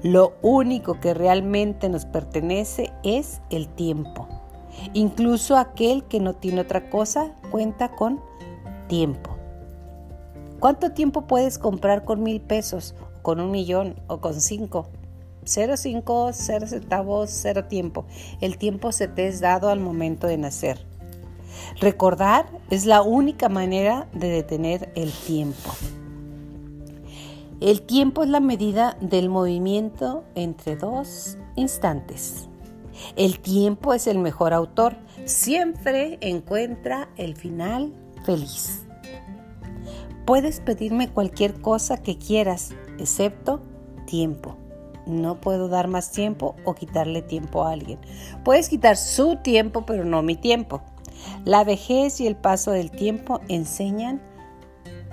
Lo 0.04 0.34
único 0.42 1.00
que 1.00 1.14
realmente 1.14 1.90
nos 1.90 2.06
pertenece 2.06 2.94
es 3.04 3.42
el 3.50 3.68
tiempo. 3.68 4.28
Incluso 4.94 5.58
aquel 5.58 6.04
que 6.04 6.20
no 6.20 6.34
tiene 6.36 6.62
otra 6.62 6.90
cosa 6.90 7.32
cuenta 7.52 7.90
con 7.90 8.22
tiempo. 8.88 9.36
¿Cuánto 10.60 10.92
tiempo 10.92 11.28
puedes 11.28 11.60
comprar 11.60 12.04
con 12.04 12.24
mil 12.24 12.42
pesos, 12.42 12.96
con 13.22 13.40
un 13.40 13.52
millón, 13.52 13.96
o 14.08 14.22
con 14.22 14.40
cinco? 14.40 14.88
Cero 15.48 15.78
cinco, 15.78 16.32
cero 16.34 16.68
centavos, 16.68 17.30
cero 17.32 17.64
tiempo. 17.70 18.06
El 18.42 18.58
tiempo 18.58 18.92
se 18.92 19.08
te 19.08 19.30
es 19.30 19.40
dado 19.40 19.70
al 19.70 19.80
momento 19.80 20.28
de 20.28 20.38
nacer. 20.38 20.86
Recordar 21.80 22.48
es 22.70 22.86
la 22.86 23.02
única 23.02 23.48
manera 23.48 24.10
de 24.12 24.28
detener 24.28 24.92
el 24.96 25.10
tiempo. 25.14 25.72
El 27.62 27.82
tiempo 27.82 28.24
es 28.24 28.30
la 28.30 28.42
medida 28.42 28.98
del 29.00 29.30
movimiento 29.30 30.26
entre 30.36 30.76
dos 30.76 31.38
instantes. 31.56 32.50
El 33.16 33.40
tiempo 33.40 33.94
es 33.94 34.06
el 34.08 34.20
mejor 34.20 34.54
autor. 34.54 34.98
Siempre 35.24 36.18
encuentra 36.20 37.08
el 37.16 37.38
final 37.38 37.94
feliz. 38.26 38.84
Puedes 40.26 40.60
pedirme 40.60 41.10
cualquier 41.10 41.62
cosa 41.62 42.04
que 42.04 42.18
quieras, 42.18 42.72
excepto 43.00 43.62
tiempo. 44.06 44.58
No 45.08 45.40
puedo 45.40 45.70
dar 45.70 45.88
más 45.88 46.12
tiempo 46.12 46.56
o 46.66 46.76
quitarle 46.76 47.22
tiempo 47.22 47.64
a 47.64 47.72
alguien. 47.72 48.00
Puedes 48.44 48.70
quitar 48.70 48.98
su 48.98 49.38
tiempo, 49.38 49.86
pero 49.86 50.04
no 50.04 50.22
mi 50.22 50.36
tiempo. 50.36 50.82
La 51.46 51.64
vejez 51.64 52.20
y 52.20 52.28
el 52.28 52.36
paso 52.36 52.72
del 52.72 52.92
tiempo 52.92 53.40
enseñan 53.48 54.22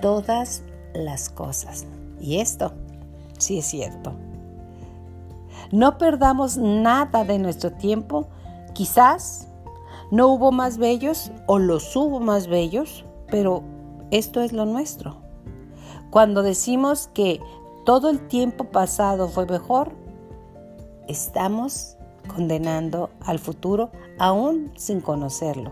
todas 0.01 0.63
las 0.93 1.29
cosas. 1.29 1.85
Y 2.19 2.39
esto 2.39 2.73
sí 3.37 3.59
es 3.59 3.65
cierto. 3.65 4.13
No 5.71 5.97
perdamos 5.97 6.57
nada 6.57 7.23
de 7.23 7.39
nuestro 7.39 7.71
tiempo. 7.71 8.27
Quizás 8.73 9.47
no 10.11 10.27
hubo 10.27 10.51
más 10.51 10.77
bellos 10.77 11.31
o 11.47 11.57
los 11.57 11.95
hubo 11.95 12.19
más 12.19 12.47
bellos, 12.47 13.05
pero 13.31 13.63
esto 14.11 14.41
es 14.41 14.53
lo 14.53 14.65
nuestro. 14.65 15.17
Cuando 16.11 16.43
decimos 16.43 17.09
que 17.13 17.41
todo 17.85 18.09
el 18.09 18.27
tiempo 18.27 18.65
pasado 18.65 19.29
fue 19.29 19.45
mejor, 19.45 19.91
estamos 21.07 21.95
condenando 22.27 23.11
al 23.21 23.37
futuro 23.39 23.91
aún 24.17 24.71
sin 24.75 25.01
conocerlo. 25.01 25.71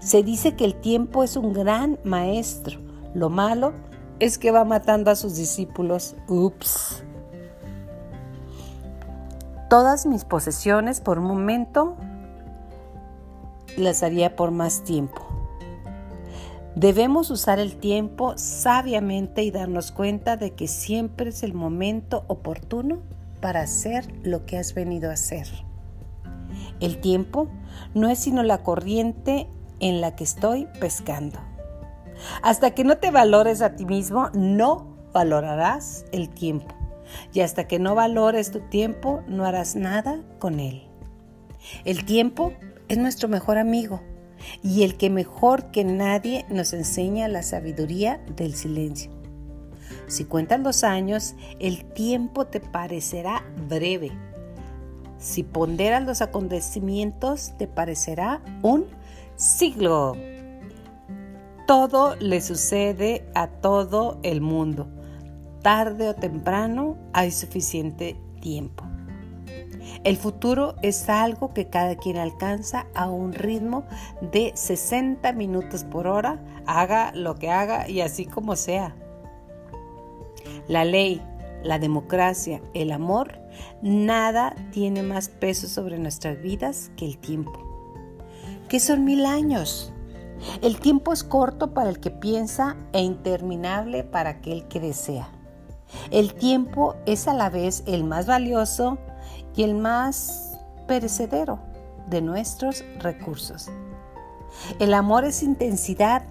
Se 0.00 0.22
dice 0.22 0.56
que 0.56 0.64
el 0.64 0.74
tiempo 0.74 1.22
es 1.22 1.36
un 1.36 1.52
gran 1.52 1.98
maestro. 2.04 2.80
Lo 3.14 3.30
malo 3.30 3.72
es 4.18 4.38
que 4.38 4.50
va 4.50 4.64
matando 4.64 5.10
a 5.10 5.16
sus 5.16 5.36
discípulos. 5.36 6.16
Ups. 6.28 7.04
Todas 9.70 10.06
mis 10.06 10.24
posesiones 10.24 11.00
por 11.00 11.18
un 11.18 11.26
momento 11.26 11.96
las 13.76 14.02
haría 14.02 14.36
por 14.36 14.50
más 14.50 14.82
tiempo. 14.82 15.33
Debemos 16.76 17.30
usar 17.30 17.60
el 17.60 17.76
tiempo 17.76 18.34
sabiamente 18.36 19.44
y 19.44 19.52
darnos 19.52 19.92
cuenta 19.92 20.36
de 20.36 20.54
que 20.54 20.66
siempre 20.66 21.30
es 21.30 21.44
el 21.44 21.54
momento 21.54 22.24
oportuno 22.26 23.00
para 23.40 23.60
hacer 23.60 24.04
lo 24.24 24.44
que 24.44 24.58
has 24.58 24.74
venido 24.74 25.10
a 25.10 25.14
hacer. 25.14 25.46
El 26.80 27.00
tiempo 27.00 27.48
no 27.94 28.08
es 28.08 28.18
sino 28.18 28.42
la 28.42 28.64
corriente 28.64 29.48
en 29.78 30.00
la 30.00 30.16
que 30.16 30.24
estoy 30.24 30.66
pescando. 30.80 31.38
Hasta 32.42 32.72
que 32.72 32.82
no 32.82 32.98
te 32.98 33.12
valores 33.12 33.62
a 33.62 33.76
ti 33.76 33.84
mismo, 33.84 34.30
no 34.34 34.96
valorarás 35.12 36.06
el 36.10 36.28
tiempo. 36.28 36.74
Y 37.32 37.40
hasta 37.40 37.68
que 37.68 37.78
no 37.78 37.94
valores 37.94 38.50
tu 38.50 38.60
tiempo, 38.60 39.22
no 39.28 39.44
harás 39.44 39.76
nada 39.76 40.20
con 40.40 40.58
él. 40.58 40.88
El 41.84 42.04
tiempo 42.04 42.52
es 42.88 42.98
nuestro 42.98 43.28
mejor 43.28 43.58
amigo 43.58 44.00
y 44.62 44.82
el 44.82 44.96
que 44.96 45.10
mejor 45.10 45.70
que 45.70 45.84
nadie 45.84 46.44
nos 46.48 46.72
enseña 46.72 47.28
la 47.28 47.42
sabiduría 47.42 48.20
del 48.36 48.54
silencio. 48.54 49.10
Si 50.06 50.24
cuentas 50.24 50.60
los 50.60 50.84
años, 50.84 51.34
el 51.58 51.84
tiempo 51.84 52.46
te 52.46 52.60
parecerá 52.60 53.44
breve. 53.68 54.12
Si 55.18 55.42
ponderas 55.42 56.04
los 56.04 56.20
acontecimientos, 56.20 57.52
te 57.58 57.66
parecerá 57.66 58.42
un 58.62 58.86
siglo. 59.36 60.16
Todo 61.66 62.16
le 62.16 62.40
sucede 62.40 63.24
a 63.34 63.46
todo 63.46 64.18
el 64.22 64.40
mundo. 64.42 64.88
Tarde 65.62 66.10
o 66.10 66.14
temprano 66.14 66.98
hay 67.14 67.30
suficiente 67.30 68.16
tiempo. 68.40 68.84
El 70.04 70.16
futuro 70.16 70.74
es 70.82 71.08
algo 71.08 71.52
que 71.54 71.68
cada 71.68 71.96
quien 71.96 72.16
alcanza 72.16 72.86
a 72.94 73.08
un 73.08 73.32
ritmo 73.32 73.84
de 74.20 74.52
60 74.54 75.32
minutos 75.32 75.84
por 75.84 76.06
hora, 76.06 76.40
haga 76.66 77.12
lo 77.14 77.34
que 77.36 77.50
haga 77.50 77.88
y 77.88 78.00
así 78.00 78.26
como 78.26 78.56
sea. 78.56 78.94
La 80.68 80.84
ley, 80.84 81.22
la 81.62 81.78
democracia, 81.78 82.60
el 82.74 82.92
amor, 82.92 83.38
nada 83.82 84.54
tiene 84.72 85.02
más 85.02 85.28
peso 85.28 85.68
sobre 85.68 85.98
nuestras 85.98 86.40
vidas 86.40 86.90
que 86.96 87.06
el 87.06 87.18
tiempo. 87.18 87.60
¿Qué 88.68 88.80
son 88.80 89.04
mil 89.04 89.26
años? 89.26 89.92
El 90.62 90.78
tiempo 90.78 91.12
es 91.12 91.24
corto 91.24 91.72
para 91.72 91.90
el 91.90 92.00
que 92.00 92.10
piensa 92.10 92.76
e 92.92 93.00
interminable 93.00 94.04
para 94.04 94.30
aquel 94.30 94.66
que 94.68 94.80
desea. 94.80 95.28
El 96.10 96.34
tiempo 96.34 96.96
es 97.06 97.28
a 97.28 97.34
la 97.34 97.50
vez 97.50 97.82
el 97.86 98.04
más 98.04 98.26
valioso 98.26 98.98
y 99.56 99.62
el 99.62 99.74
más 99.74 100.58
perecedero 100.86 101.58
de 102.08 102.20
nuestros 102.20 102.84
recursos. 102.98 103.70
El 104.78 104.94
amor 104.94 105.24
es 105.24 105.42
intensidad 105.42 106.24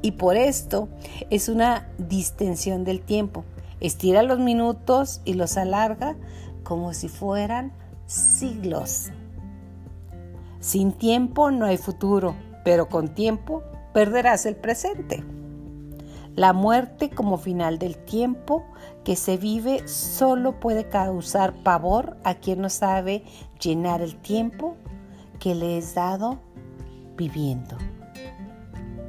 y 0.00 0.12
por 0.12 0.36
esto 0.36 0.88
es 1.30 1.48
una 1.48 1.88
distensión 1.98 2.84
del 2.84 3.00
tiempo. 3.00 3.44
Estira 3.80 4.22
los 4.22 4.38
minutos 4.38 5.20
y 5.24 5.34
los 5.34 5.56
alarga 5.56 6.16
como 6.62 6.92
si 6.92 7.08
fueran 7.08 7.72
siglos. 8.06 9.10
Sin 10.60 10.92
tiempo 10.92 11.50
no 11.50 11.66
hay 11.66 11.76
futuro, 11.76 12.36
pero 12.64 12.88
con 12.88 13.08
tiempo 13.14 13.62
perderás 13.92 14.46
el 14.46 14.56
presente. 14.56 15.24
La 16.34 16.54
muerte 16.54 17.10
como 17.10 17.36
final 17.36 17.78
del 17.78 17.98
tiempo 17.98 18.64
que 19.04 19.16
se 19.16 19.36
vive 19.36 19.86
solo 19.86 20.60
puede 20.60 20.88
causar 20.88 21.52
pavor 21.62 22.16
a 22.24 22.34
quien 22.36 22.62
no 22.62 22.70
sabe 22.70 23.22
llenar 23.60 24.00
el 24.00 24.16
tiempo 24.16 24.76
que 25.38 25.54
le 25.54 25.76
es 25.76 25.94
dado 25.94 26.38
viviendo. 27.16 27.76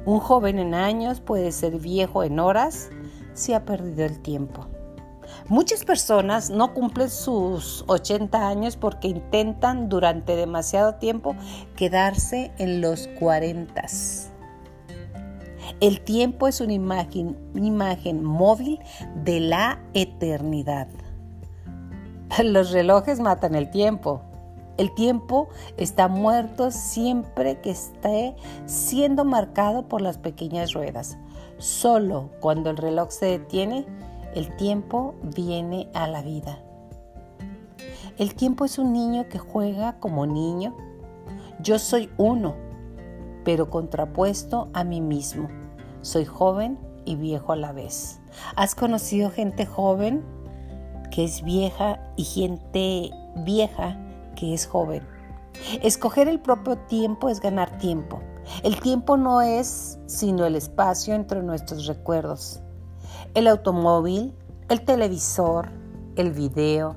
Un 0.04 0.20
joven 0.20 0.58
en 0.58 0.74
años 0.74 1.20
puede 1.20 1.50
ser 1.50 1.78
viejo 1.78 2.24
en 2.24 2.38
horas 2.38 2.90
si 3.32 3.54
ha 3.54 3.64
perdido 3.64 4.04
el 4.04 4.20
tiempo. 4.20 4.66
Muchas 5.48 5.84
personas 5.84 6.50
no 6.50 6.74
cumplen 6.74 7.08
sus 7.08 7.84
80 7.86 8.46
años 8.46 8.76
porque 8.76 9.08
intentan 9.08 9.88
durante 9.88 10.36
demasiado 10.36 10.96
tiempo 10.96 11.34
quedarse 11.74 12.52
en 12.58 12.82
los 12.82 13.08
40. 13.18 13.82
El 15.80 16.00
tiempo 16.00 16.48
es 16.48 16.60
una 16.60 16.72
imagen, 16.72 17.36
imagen 17.54 18.22
móvil 18.24 18.78
de 19.24 19.40
la 19.40 19.80
eternidad. 19.92 20.88
Los 22.42 22.70
relojes 22.70 23.20
matan 23.20 23.54
el 23.54 23.70
tiempo. 23.70 24.22
El 24.76 24.92
tiempo 24.94 25.48
está 25.76 26.08
muerto 26.08 26.70
siempre 26.70 27.60
que 27.60 27.70
esté 27.70 28.34
siendo 28.66 29.24
marcado 29.24 29.88
por 29.88 30.00
las 30.00 30.18
pequeñas 30.18 30.72
ruedas. 30.72 31.16
Solo 31.58 32.30
cuando 32.40 32.70
el 32.70 32.76
reloj 32.76 33.10
se 33.10 33.26
detiene, 33.26 33.86
el 34.34 34.56
tiempo 34.56 35.14
viene 35.22 35.88
a 35.94 36.08
la 36.08 36.22
vida. 36.22 36.58
El 38.18 38.34
tiempo 38.34 38.64
es 38.64 38.78
un 38.78 38.92
niño 38.92 39.28
que 39.28 39.38
juega 39.38 40.00
como 40.00 40.26
niño. 40.26 40.74
Yo 41.60 41.78
soy 41.78 42.10
uno, 42.16 42.56
pero 43.44 43.70
contrapuesto 43.70 44.68
a 44.72 44.82
mí 44.82 45.00
mismo. 45.00 45.48
Soy 46.04 46.24
joven 46.24 46.78
y 47.04 47.16
viejo 47.16 47.52
a 47.52 47.56
la 47.56 47.72
vez. 47.72 48.20
¿Has 48.56 48.74
conocido 48.74 49.30
gente 49.30 49.66
joven 49.66 50.22
que 51.10 51.24
es 51.24 51.42
vieja 51.42 51.98
y 52.16 52.24
gente 52.24 53.10
vieja 53.44 53.98
que 54.36 54.54
es 54.54 54.66
joven? 54.66 55.02
Escoger 55.82 56.28
el 56.28 56.40
propio 56.40 56.76
tiempo 56.76 57.28
es 57.28 57.40
ganar 57.40 57.78
tiempo. 57.78 58.20
El 58.62 58.78
tiempo 58.80 59.16
no 59.16 59.40
es 59.40 59.98
sino 60.06 60.44
el 60.44 60.56
espacio 60.56 61.14
entre 61.14 61.42
nuestros 61.42 61.86
recuerdos 61.86 62.60
el 63.34 63.48
automóvil, 63.48 64.34
el 64.68 64.84
televisor, 64.84 65.70
el 66.16 66.30
video, 66.30 66.96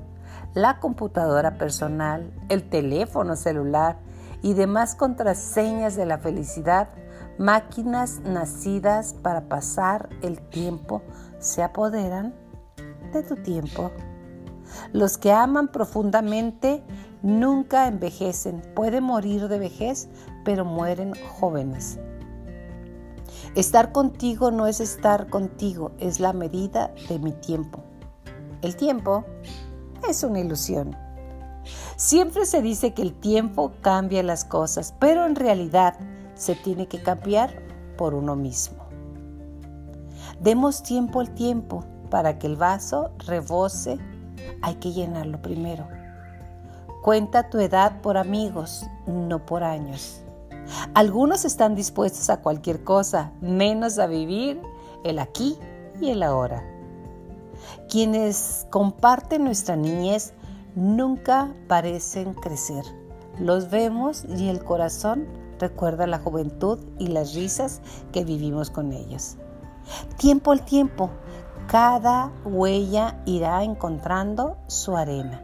la 0.54 0.78
computadora 0.78 1.58
personal, 1.58 2.32
el 2.48 2.68
teléfono 2.68 3.36
celular 3.36 3.98
y 4.42 4.54
demás 4.54 4.94
contraseñas 4.94 5.96
de 5.96 6.06
la 6.06 6.18
felicidad, 6.18 6.88
máquinas 7.38 8.20
nacidas 8.20 9.14
para 9.14 9.48
pasar 9.48 10.08
el 10.22 10.40
tiempo, 10.40 11.02
se 11.38 11.62
apoderan 11.62 12.34
de 13.12 13.22
tu 13.22 13.36
tiempo. 13.36 13.90
Los 14.92 15.16
que 15.16 15.32
aman 15.32 15.68
profundamente 15.68 16.82
nunca 17.22 17.86
envejecen, 17.86 18.62
pueden 18.74 19.04
morir 19.04 19.48
de 19.48 19.58
vejez, 19.58 20.08
pero 20.44 20.64
mueren 20.64 21.14
jóvenes. 21.38 21.98
Estar 23.54 23.92
contigo 23.92 24.50
no 24.50 24.66
es 24.66 24.80
estar 24.80 25.30
contigo, 25.30 25.92
es 25.98 26.20
la 26.20 26.32
medida 26.32 26.92
de 27.08 27.18
mi 27.18 27.32
tiempo. 27.32 27.82
El 28.62 28.76
tiempo 28.76 29.24
es 30.08 30.22
una 30.22 30.40
ilusión. 30.40 30.96
Siempre 31.96 32.46
se 32.46 32.62
dice 32.62 32.94
que 32.94 33.02
el 33.02 33.14
tiempo 33.14 33.72
cambia 33.80 34.22
las 34.22 34.44
cosas, 34.44 34.94
pero 34.98 35.26
en 35.26 35.34
realidad 35.34 35.98
se 36.38 36.54
tiene 36.54 36.86
que 36.86 37.02
cambiar 37.02 37.62
por 37.98 38.14
uno 38.14 38.34
mismo. 38.36 38.78
Demos 40.40 40.82
tiempo 40.82 41.20
al 41.20 41.34
tiempo 41.34 41.84
para 42.10 42.38
que 42.38 42.46
el 42.46 42.56
vaso 42.56 43.10
rebose, 43.26 43.98
hay 44.62 44.76
que 44.76 44.92
llenarlo 44.92 45.42
primero. 45.42 45.86
Cuenta 47.02 47.50
tu 47.50 47.58
edad 47.58 48.00
por 48.00 48.16
amigos, 48.16 48.86
no 49.06 49.44
por 49.44 49.62
años. 49.62 50.22
Algunos 50.94 51.44
están 51.44 51.74
dispuestos 51.74 52.30
a 52.30 52.40
cualquier 52.40 52.84
cosa, 52.84 53.32
menos 53.40 53.98
a 53.98 54.06
vivir 54.06 54.60
el 55.04 55.18
aquí 55.18 55.58
y 56.00 56.10
el 56.10 56.22
ahora. 56.22 56.62
Quienes 57.88 58.66
comparten 58.70 59.44
nuestra 59.44 59.76
niñez 59.76 60.34
nunca 60.74 61.52
parecen 61.66 62.34
crecer. 62.34 62.84
Los 63.38 63.70
vemos 63.70 64.24
y 64.24 64.48
el 64.48 64.62
corazón 64.62 65.26
recuerda 65.58 66.06
la 66.06 66.18
juventud 66.18 66.78
y 66.98 67.08
las 67.08 67.34
risas 67.34 67.80
que 68.12 68.24
vivimos 68.24 68.70
con 68.70 68.92
ellos. 68.92 69.36
Tiempo 70.16 70.52
al 70.52 70.64
tiempo, 70.64 71.10
cada 71.66 72.32
huella 72.44 73.20
irá 73.26 73.62
encontrando 73.64 74.56
su 74.66 74.96
arena. 74.96 75.42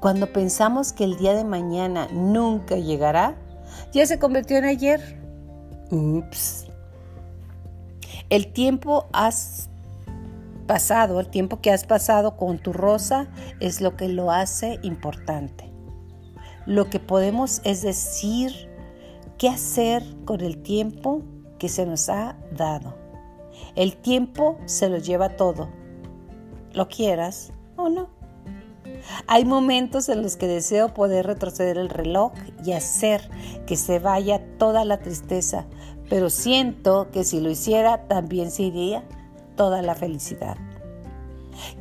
Cuando 0.00 0.32
pensamos 0.32 0.92
que 0.92 1.04
el 1.04 1.16
día 1.16 1.34
de 1.34 1.44
mañana 1.44 2.08
nunca 2.12 2.76
llegará, 2.76 3.36
ya 3.92 4.06
se 4.06 4.18
convirtió 4.18 4.58
en 4.58 4.64
ayer. 4.64 5.20
Ups. 5.90 6.66
El 8.30 8.52
tiempo 8.52 9.06
has 9.12 9.68
pasado, 10.66 11.20
el 11.20 11.28
tiempo 11.28 11.60
que 11.60 11.70
has 11.70 11.84
pasado 11.84 12.36
con 12.36 12.58
tu 12.58 12.72
rosa 12.72 13.28
es 13.60 13.80
lo 13.80 13.96
que 13.96 14.08
lo 14.08 14.30
hace 14.30 14.78
importante. 14.82 15.71
Lo 16.66 16.88
que 16.90 17.00
podemos 17.00 17.60
es 17.64 17.82
decir 17.82 18.70
qué 19.38 19.48
hacer 19.48 20.02
con 20.24 20.40
el 20.40 20.62
tiempo 20.62 21.22
que 21.58 21.68
se 21.68 21.86
nos 21.86 22.08
ha 22.08 22.36
dado. 22.56 22.94
El 23.74 23.96
tiempo 23.96 24.58
se 24.66 24.88
lo 24.88 24.98
lleva 24.98 25.30
todo, 25.30 25.68
lo 26.72 26.88
quieras 26.88 27.52
o 27.76 27.88
no. 27.88 28.08
Hay 29.26 29.44
momentos 29.44 30.08
en 30.08 30.22
los 30.22 30.36
que 30.36 30.46
deseo 30.46 30.94
poder 30.94 31.26
retroceder 31.26 31.78
el 31.78 31.88
reloj 31.88 32.32
y 32.64 32.72
hacer 32.72 33.28
que 33.66 33.76
se 33.76 33.98
vaya 33.98 34.40
toda 34.58 34.84
la 34.84 34.98
tristeza, 34.98 35.66
pero 36.08 36.30
siento 36.30 37.10
que 37.10 37.24
si 37.24 37.40
lo 37.40 37.50
hiciera 37.50 38.06
también 38.06 38.50
se 38.50 38.64
iría 38.64 39.04
toda 39.56 39.82
la 39.82 39.94
felicidad. 39.94 40.56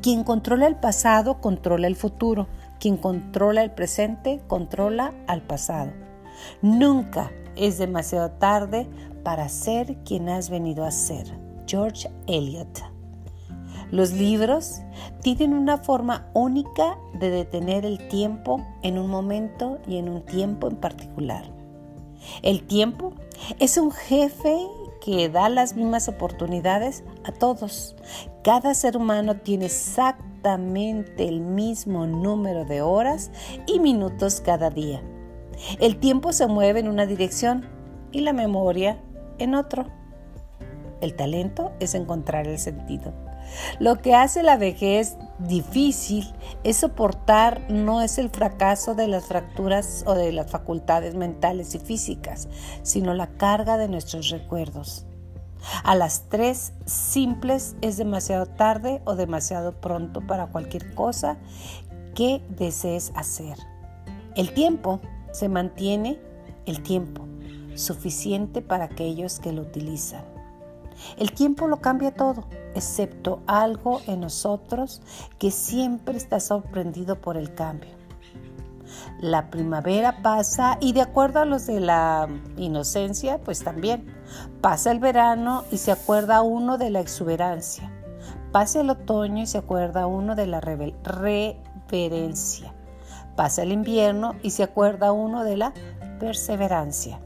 Quien 0.02 0.24
controla 0.24 0.67
el 0.67 0.76
pasado 0.76 1.39
controla 1.39 1.88
el 1.88 1.96
futuro. 1.96 2.48
Quien 2.82 2.98
controla 2.98 3.62
el 3.62 3.70
presente 3.70 4.41
controla 4.48 5.13
al 5.28 5.44
pasado. 5.44 5.91
Nunca 6.63 7.32
es 7.56 7.78
demasiado 7.78 8.32
tarde 8.32 8.88
para 9.24 9.50
ser 9.50 9.98
quien 9.98 10.30
has 10.30 10.50
venido 10.50 10.84
a 10.84 10.89
ser. 10.89 11.28
George 11.67 12.10
Eliot. 12.26 12.82
Los 13.91 14.13
libros 14.13 14.82
tienen 15.22 15.54
una 15.54 15.78
forma 15.78 16.32
única 16.34 16.98
de 17.13 17.30
detener 17.30 17.86
el 17.86 18.08
tiempo 18.08 18.65
en 18.82 18.98
un 18.98 19.12
momento 19.12 19.78
y 19.88 19.98
en 19.98 20.10
un 20.10 20.26
tiempo 20.26 20.67
en 20.67 20.78
particular. 20.78 21.44
El 22.41 22.63
tiempo 22.63 23.13
es 23.60 23.78
un 23.78 23.91
jefe 23.91 24.58
que 25.04 25.28
da 25.30 25.50
las 25.50 25.76
mismas 25.76 26.08
oportunidades 26.08 27.04
a 27.26 27.32
todos. 27.32 27.96
Cada 28.44 28.74
ser 28.74 28.96
humano 28.96 29.36
tiene 29.38 29.66
exactamente 29.66 31.28
el 31.28 31.42
mismo 31.42 32.08
número 32.08 32.64
de 32.64 32.82
horas 32.82 33.32
y 33.68 33.80
minutos 33.80 34.42
cada 34.42 34.70
día. 34.70 35.02
El 35.80 35.98
tiempo 35.98 36.32
se 36.32 36.48
mueve 36.48 36.80
en 36.80 36.88
una 36.88 37.06
dirección 37.06 37.68
y 38.12 38.22
la 38.22 38.34
memoria 38.34 39.02
en 39.38 39.56
otro. 39.56 39.88
El 41.02 41.16
talento 41.16 41.72
es 41.80 41.96
encontrar 41.96 42.48
el 42.48 42.60
sentido. 42.60 43.14
Lo 43.80 44.01
que 44.01 44.15
hace 44.15 44.43
la 44.43 44.58
vejez 44.58 45.17
difícil 45.39 46.32
es 46.63 46.77
soportar 46.77 47.69
no 47.69 48.01
es 48.01 48.17
el 48.17 48.30
fracaso 48.30 48.95
de 48.95 49.08
las 49.08 49.25
fracturas 49.25 50.04
o 50.06 50.13
de 50.13 50.32
las 50.32 50.49
facultades 50.49 51.15
mentales 51.15 51.73
y 51.75 51.80
físicas, 51.80 52.47
sino 52.84 53.13
la 53.13 53.27
carga 53.27 53.77
de 53.77 53.88
nuestros 53.88 54.30
recuerdos. 54.30 55.06
A 55.84 55.95
las 55.95 56.27
tres 56.30 56.73
simples 56.86 57.75
es 57.82 57.97
demasiado 57.97 58.47
tarde 58.47 59.01
o 59.06 59.15
demasiado 59.15 59.73
pronto 59.73 60.21
para 60.21 60.47
cualquier 60.47 60.93
cosa 60.95 61.38
que 62.15 62.41
desees 62.49 63.12
hacer. 63.15 63.58
El 64.36 64.54
tiempo 64.54 64.99
se 65.32 65.49
mantiene 65.49 66.19
el 66.65 66.82
tiempo, 66.82 67.27
suficiente 67.75 68.62
para 68.62 68.86
aquellos 68.86 69.39
que 69.39 69.51
lo 69.51 69.62
utilizan. 69.62 70.31
El 71.18 71.34
tiempo 71.34 71.68
lo 71.68 71.82
cambia 71.82 72.14
todo, 72.14 72.46
excepto 72.76 73.42
algo 73.48 74.02
en 74.08 74.22
nosotros 74.22 75.02
que 75.40 75.52
siempre 75.52 76.18
está 76.18 76.40
sorprendido 76.40 77.22
por 77.22 77.38
el 77.38 77.54
cambio. 77.54 78.02
La 79.20 79.50
primavera 79.50 80.22
pasa 80.22 80.78
y 80.80 80.94
de 80.94 81.02
acuerdo 81.02 81.40
a 81.40 81.46
los 81.46 81.66
de 81.68 81.80
la 81.80 82.28
inocencia, 82.58 83.40
pues 83.40 83.64
también. 83.64 84.06
Pasa 84.62 84.92
el 84.92 85.00
verano 85.00 85.64
y 85.72 85.78
se 85.78 85.92
acuerda 85.92 86.42
uno 86.42 86.78
de 86.78 86.90
la 86.90 87.00
exuberancia. 87.00 87.92
Pasa 88.52 88.82
el 88.82 88.90
otoño 88.90 89.44
y 89.44 89.48
se 89.48 89.60
acuerda 89.60 90.08
uno 90.08 90.36
de 90.36 90.48
la 90.48 90.60
reverencia. 90.60 92.74
Pasa 93.36 93.64
el 93.64 93.72
invierno 93.72 94.36
y 94.44 94.52
se 94.52 94.64
acuerda 94.64 95.14
uno 95.14 95.44
de 95.44 95.58
la 95.58 95.74
perseverancia. 96.20 97.20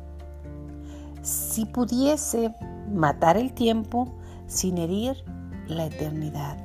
Si 1.22 1.66
pudiese 1.66 2.54
matar 2.91 3.38
el 3.38 3.54
tiempo 3.54 4.08
sin 4.48 4.78
herir 4.78 5.24
la 5.67 5.86
eternidad. 5.86 6.58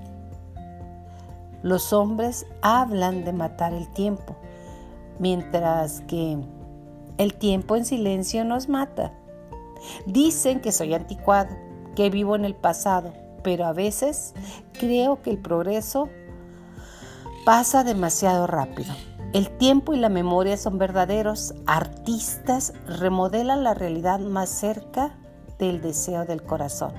Los 1.63 1.93
hombres 1.93 2.47
hablan 2.63 3.25
de 3.25 3.33
matar 3.33 3.73
el 3.73 3.89
tiempo, 3.93 4.37
mientras 5.19 6.01
que 6.03 6.39
el 7.19 7.35
tiempo 7.35 7.77
en 7.77 7.85
silencio 7.85 8.45
nos 8.45 8.69
mata. 8.69 9.13
Dicen 10.07 10.61
que 10.61 10.73
soy 10.73 10.95
anticuado, 10.95 11.55
que 11.95 12.09
vivo 12.09 12.35
en 12.35 12.45
el 12.45 12.55
pasado, 12.55 13.13
pero 13.43 13.67
a 13.67 13.73
veces 13.73 14.35
creo 14.79 15.21
que 15.23 15.31
el 15.31 15.39
progreso 15.39 16.09
pasa 17.45 17.85
demasiado 17.85 18.47
rápido. 18.47 18.95
El 19.33 19.51
tiempo 19.59 19.95
y 19.95 19.99
la 19.99 20.09
memoria 20.09 20.57
son 20.57 20.79
verdaderos 20.79 21.55
artistas, 21.67 22.73
remodelan 22.87 23.65
la 23.65 23.75
realidad 23.75 24.19
más 24.19 24.49
cerca 24.49 25.20
del 25.67 25.81
deseo 25.81 26.25
del 26.25 26.43
corazón. 26.43 26.93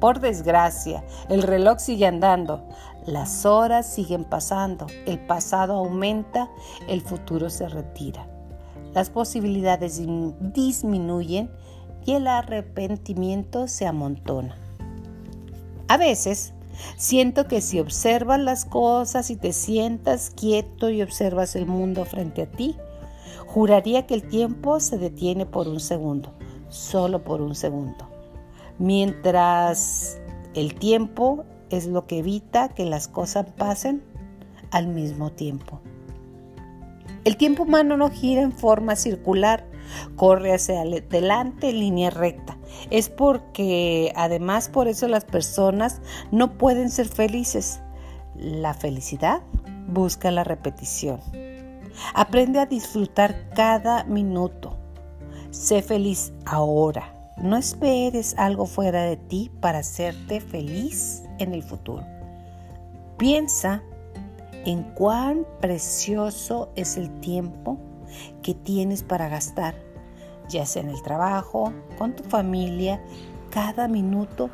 Por 0.00 0.20
desgracia, 0.20 1.04
el 1.28 1.42
reloj 1.42 1.80
sigue 1.80 2.06
andando, 2.06 2.64
las 3.04 3.44
horas 3.44 3.92
siguen 3.92 4.24
pasando, 4.24 4.86
el 5.06 5.18
pasado 5.18 5.74
aumenta, 5.74 6.48
el 6.86 7.00
futuro 7.00 7.50
se 7.50 7.68
retira. 7.68 8.28
Las 8.94 9.10
posibilidades 9.10 10.00
disminuyen 10.40 11.50
y 12.06 12.12
el 12.12 12.28
arrepentimiento 12.28 13.66
se 13.66 13.86
amontona. 13.86 14.56
A 15.88 15.96
veces 15.96 16.54
siento 16.96 17.48
que 17.48 17.60
si 17.60 17.80
observas 17.80 18.38
las 18.38 18.64
cosas 18.64 19.30
y 19.30 19.36
te 19.36 19.52
sientas 19.52 20.30
quieto 20.30 20.90
y 20.90 21.02
observas 21.02 21.56
el 21.56 21.66
mundo 21.66 22.04
frente 22.04 22.42
a 22.42 22.46
ti, 22.50 22.76
juraría 23.46 24.06
que 24.06 24.14
el 24.14 24.28
tiempo 24.28 24.78
se 24.78 24.96
detiene 24.96 25.44
por 25.44 25.66
un 25.66 25.80
segundo 25.80 26.37
solo 26.68 27.22
por 27.24 27.40
un 27.40 27.54
segundo. 27.54 28.08
Mientras 28.78 30.18
el 30.54 30.74
tiempo 30.74 31.44
es 31.70 31.86
lo 31.86 32.06
que 32.06 32.18
evita 32.18 32.68
que 32.68 32.84
las 32.84 33.08
cosas 33.08 33.46
pasen 33.56 34.02
al 34.70 34.88
mismo 34.88 35.30
tiempo. 35.30 35.80
El 37.24 37.36
tiempo 37.36 37.64
humano 37.64 37.96
no 37.96 38.10
gira 38.10 38.42
en 38.42 38.52
forma 38.52 38.96
circular, 38.96 39.66
corre 40.16 40.54
hacia 40.54 40.80
adelante 40.80 41.70
en 41.70 41.80
línea 41.80 42.10
recta. 42.10 42.56
Es 42.90 43.08
porque 43.08 44.12
además 44.16 44.68
por 44.68 44.88
eso 44.88 45.08
las 45.08 45.24
personas 45.24 46.00
no 46.30 46.56
pueden 46.56 46.90
ser 46.90 47.08
felices. 47.08 47.80
La 48.34 48.72
felicidad 48.72 49.42
busca 49.88 50.30
la 50.30 50.44
repetición. 50.44 51.20
Aprende 52.14 52.60
a 52.60 52.66
disfrutar 52.66 53.50
cada 53.54 54.04
minuto, 54.04 54.77
Sé 55.50 55.82
feliz 55.82 56.32
ahora. 56.44 57.14
No 57.38 57.56
esperes 57.56 58.34
algo 58.36 58.66
fuera 58.66 59.02
de 59.02 59.16
ti 59.16 59.50
para 59.60 59.78
hacerte 59.78 60.40
feliz 60.40 61.22
en 61.38 61.54
el 61.54 61.62
futuro. 61.62 62.04
Piensa 63.16 63.82
en 64.64 64.82
cuán 64.82 65.46
precioso 65.60 66.70
es 66.74 66.96
el 66.96 67.20
tiempo 67.20 67.78
que 68.42 68.54
tienes 68.54 69.02
para 69.02 69.28
gastar, 69.28 69.74
ya 70.48 70.66
sea 70.66 70.82
en 70.82 70.90
el 70.90 71.02
trabajo, 71.02 71.72
con 71.96 72.14
tu 72.14 72.24
familia. 72.24 73.00
Cada 73.50 73.88
minuto 73.88 74.50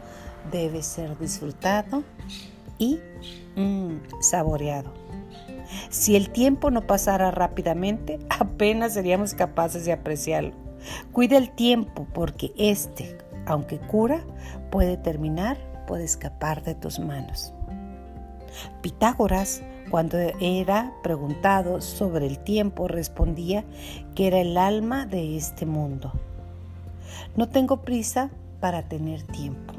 debe 0.52 0.82
ser 0.82 1.18
disfrutado 1.18 2.04
y 2.78 3.00
mm, 3.56 4.20
saboreado. 4.20 4.92
Si 5.90 6.16
el 6.16 6.30
tiempo 6.30 6.70
no 6.70 6.86
pasara 6.86 7.30
rápidamente, 7.30 8.18
apenas 8.28 8.94
seríamos 8.94 9.34
capaces 9.34 9.84
de 9.84 9.92
apreciarlo. 9.92 10.63
Cuida 11.12 11.36
el 11.36 11.50
tiempo 11.50 12.06
porque 12.12 12.52
este, 12.56 13.18
aunque 13.46 13.78
cura, 13.78 14.24
puede 14.70 14.96
terminar, 14.96 15.56
puede 15.86 16.04
escapar 16.04 16.62
de 16.62 16.74
tus 16.74 16.98
manos. 16.98 17.52
Pitágoras, 18.82 19.62
cuando 19.90 20.18
era 20.40 20.92
preguntado 21.02 21.80
sobre 21.80 22.26
el 22.26 22.38
tiempo, 22.38 22.88
respondía 22.88 23.64
que 24.14 24.26
era 24.26 24.40
el 24.40 24.56
alma 24.56 25.06
de 25.06 25.36
este 25.36 25.66
mundo. 25.66 26.12
No 27.36 27.48
tengo 27.48 27.82
prisa 27.82 28.30
para 28.60 28.88
tener 28.88 29.22
tiempo. 29.24 29.74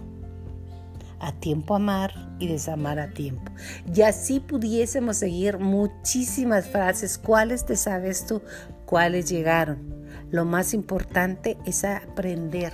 A 1.19 1.31
tiempo 1.31 1.75
amar 1.75 2.13
y 2.39 2.47
desamar 2.47 2.99
a 2.99 3.11
tiempo. 3.11 3.51
Y 3.93 4.01
así 4.01 4.39
pudiésemos 4.39 5.17
seguir 5.17 5.57
muchísimas 5.57 6.67
frases. 6.67 7.17
¿Cuáles 7.17 7.65
te 7.65 7.75
sabes 7.75 8.27
tú? 8.27 8.41
¿Cuáles 8.85 9.29
llegaron? 9.29 10.04
Lo 10.35 10.43
más 10.43 10.73
importante 10.73 11.55
es 11.65 11.85
aprender 11.85 12.73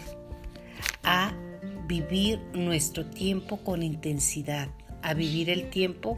a 1.04 1.32
vivir 1.86 2.42
nuestro 2.54 3.06
tiempo 3.06 3.58
con 3.58 3.84
intensidad, 3.84 4.70
a 5.04 5.14
vivir 5.14 5.52
el 5.52 5.70
tiempo 5.70 6.18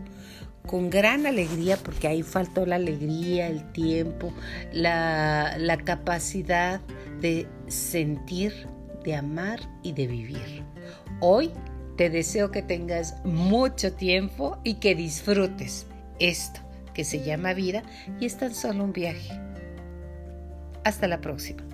con 0.65 0.89
gran 0.89 1.25
alegría, 1.25 1.75
porque 1.75 2.07
ahí 2.07 2.23
faltó 2.23 2.65
la 2.65 2.77
alegría, 2.77 3.47
el 3.47 3.69
tiempo, 3.73 4.31
la, 4.71 5.57
la 5.57 5.75
capacidad 5.79 6.79
de 7.19 7.45
sentir, 7.67 8.53
de 9.03 9.13
amar 9.13 9.59
y 9.81 9.91
de 9.91 10.07
vivir. 10.07 10.63
Hoy 11.19 11.51
te 11.97 12.09
deseo 12.09 12.51
que 12.51 12.61
tengas 12.61 13.17
mucho 13.25 13.91
tiempo 13.91 14.59
y 14.63 14.75
que 14.75 14.95
disfrutes 14.95 15.87
esto 16.19 16.61
que 16.93 17.03
se 17.03 17.21
llama 17.21 17.53
vida 17.53 17.83
y 18.21 18.27
es 18.27 18.37
tan 18.37 18.55
solo 18.55 18.85
un 18.85 18.93
viaje. 18.93 19.42
Hasta 20.83 21.07
la 21.07 21.21
próxima. 21.21 21.72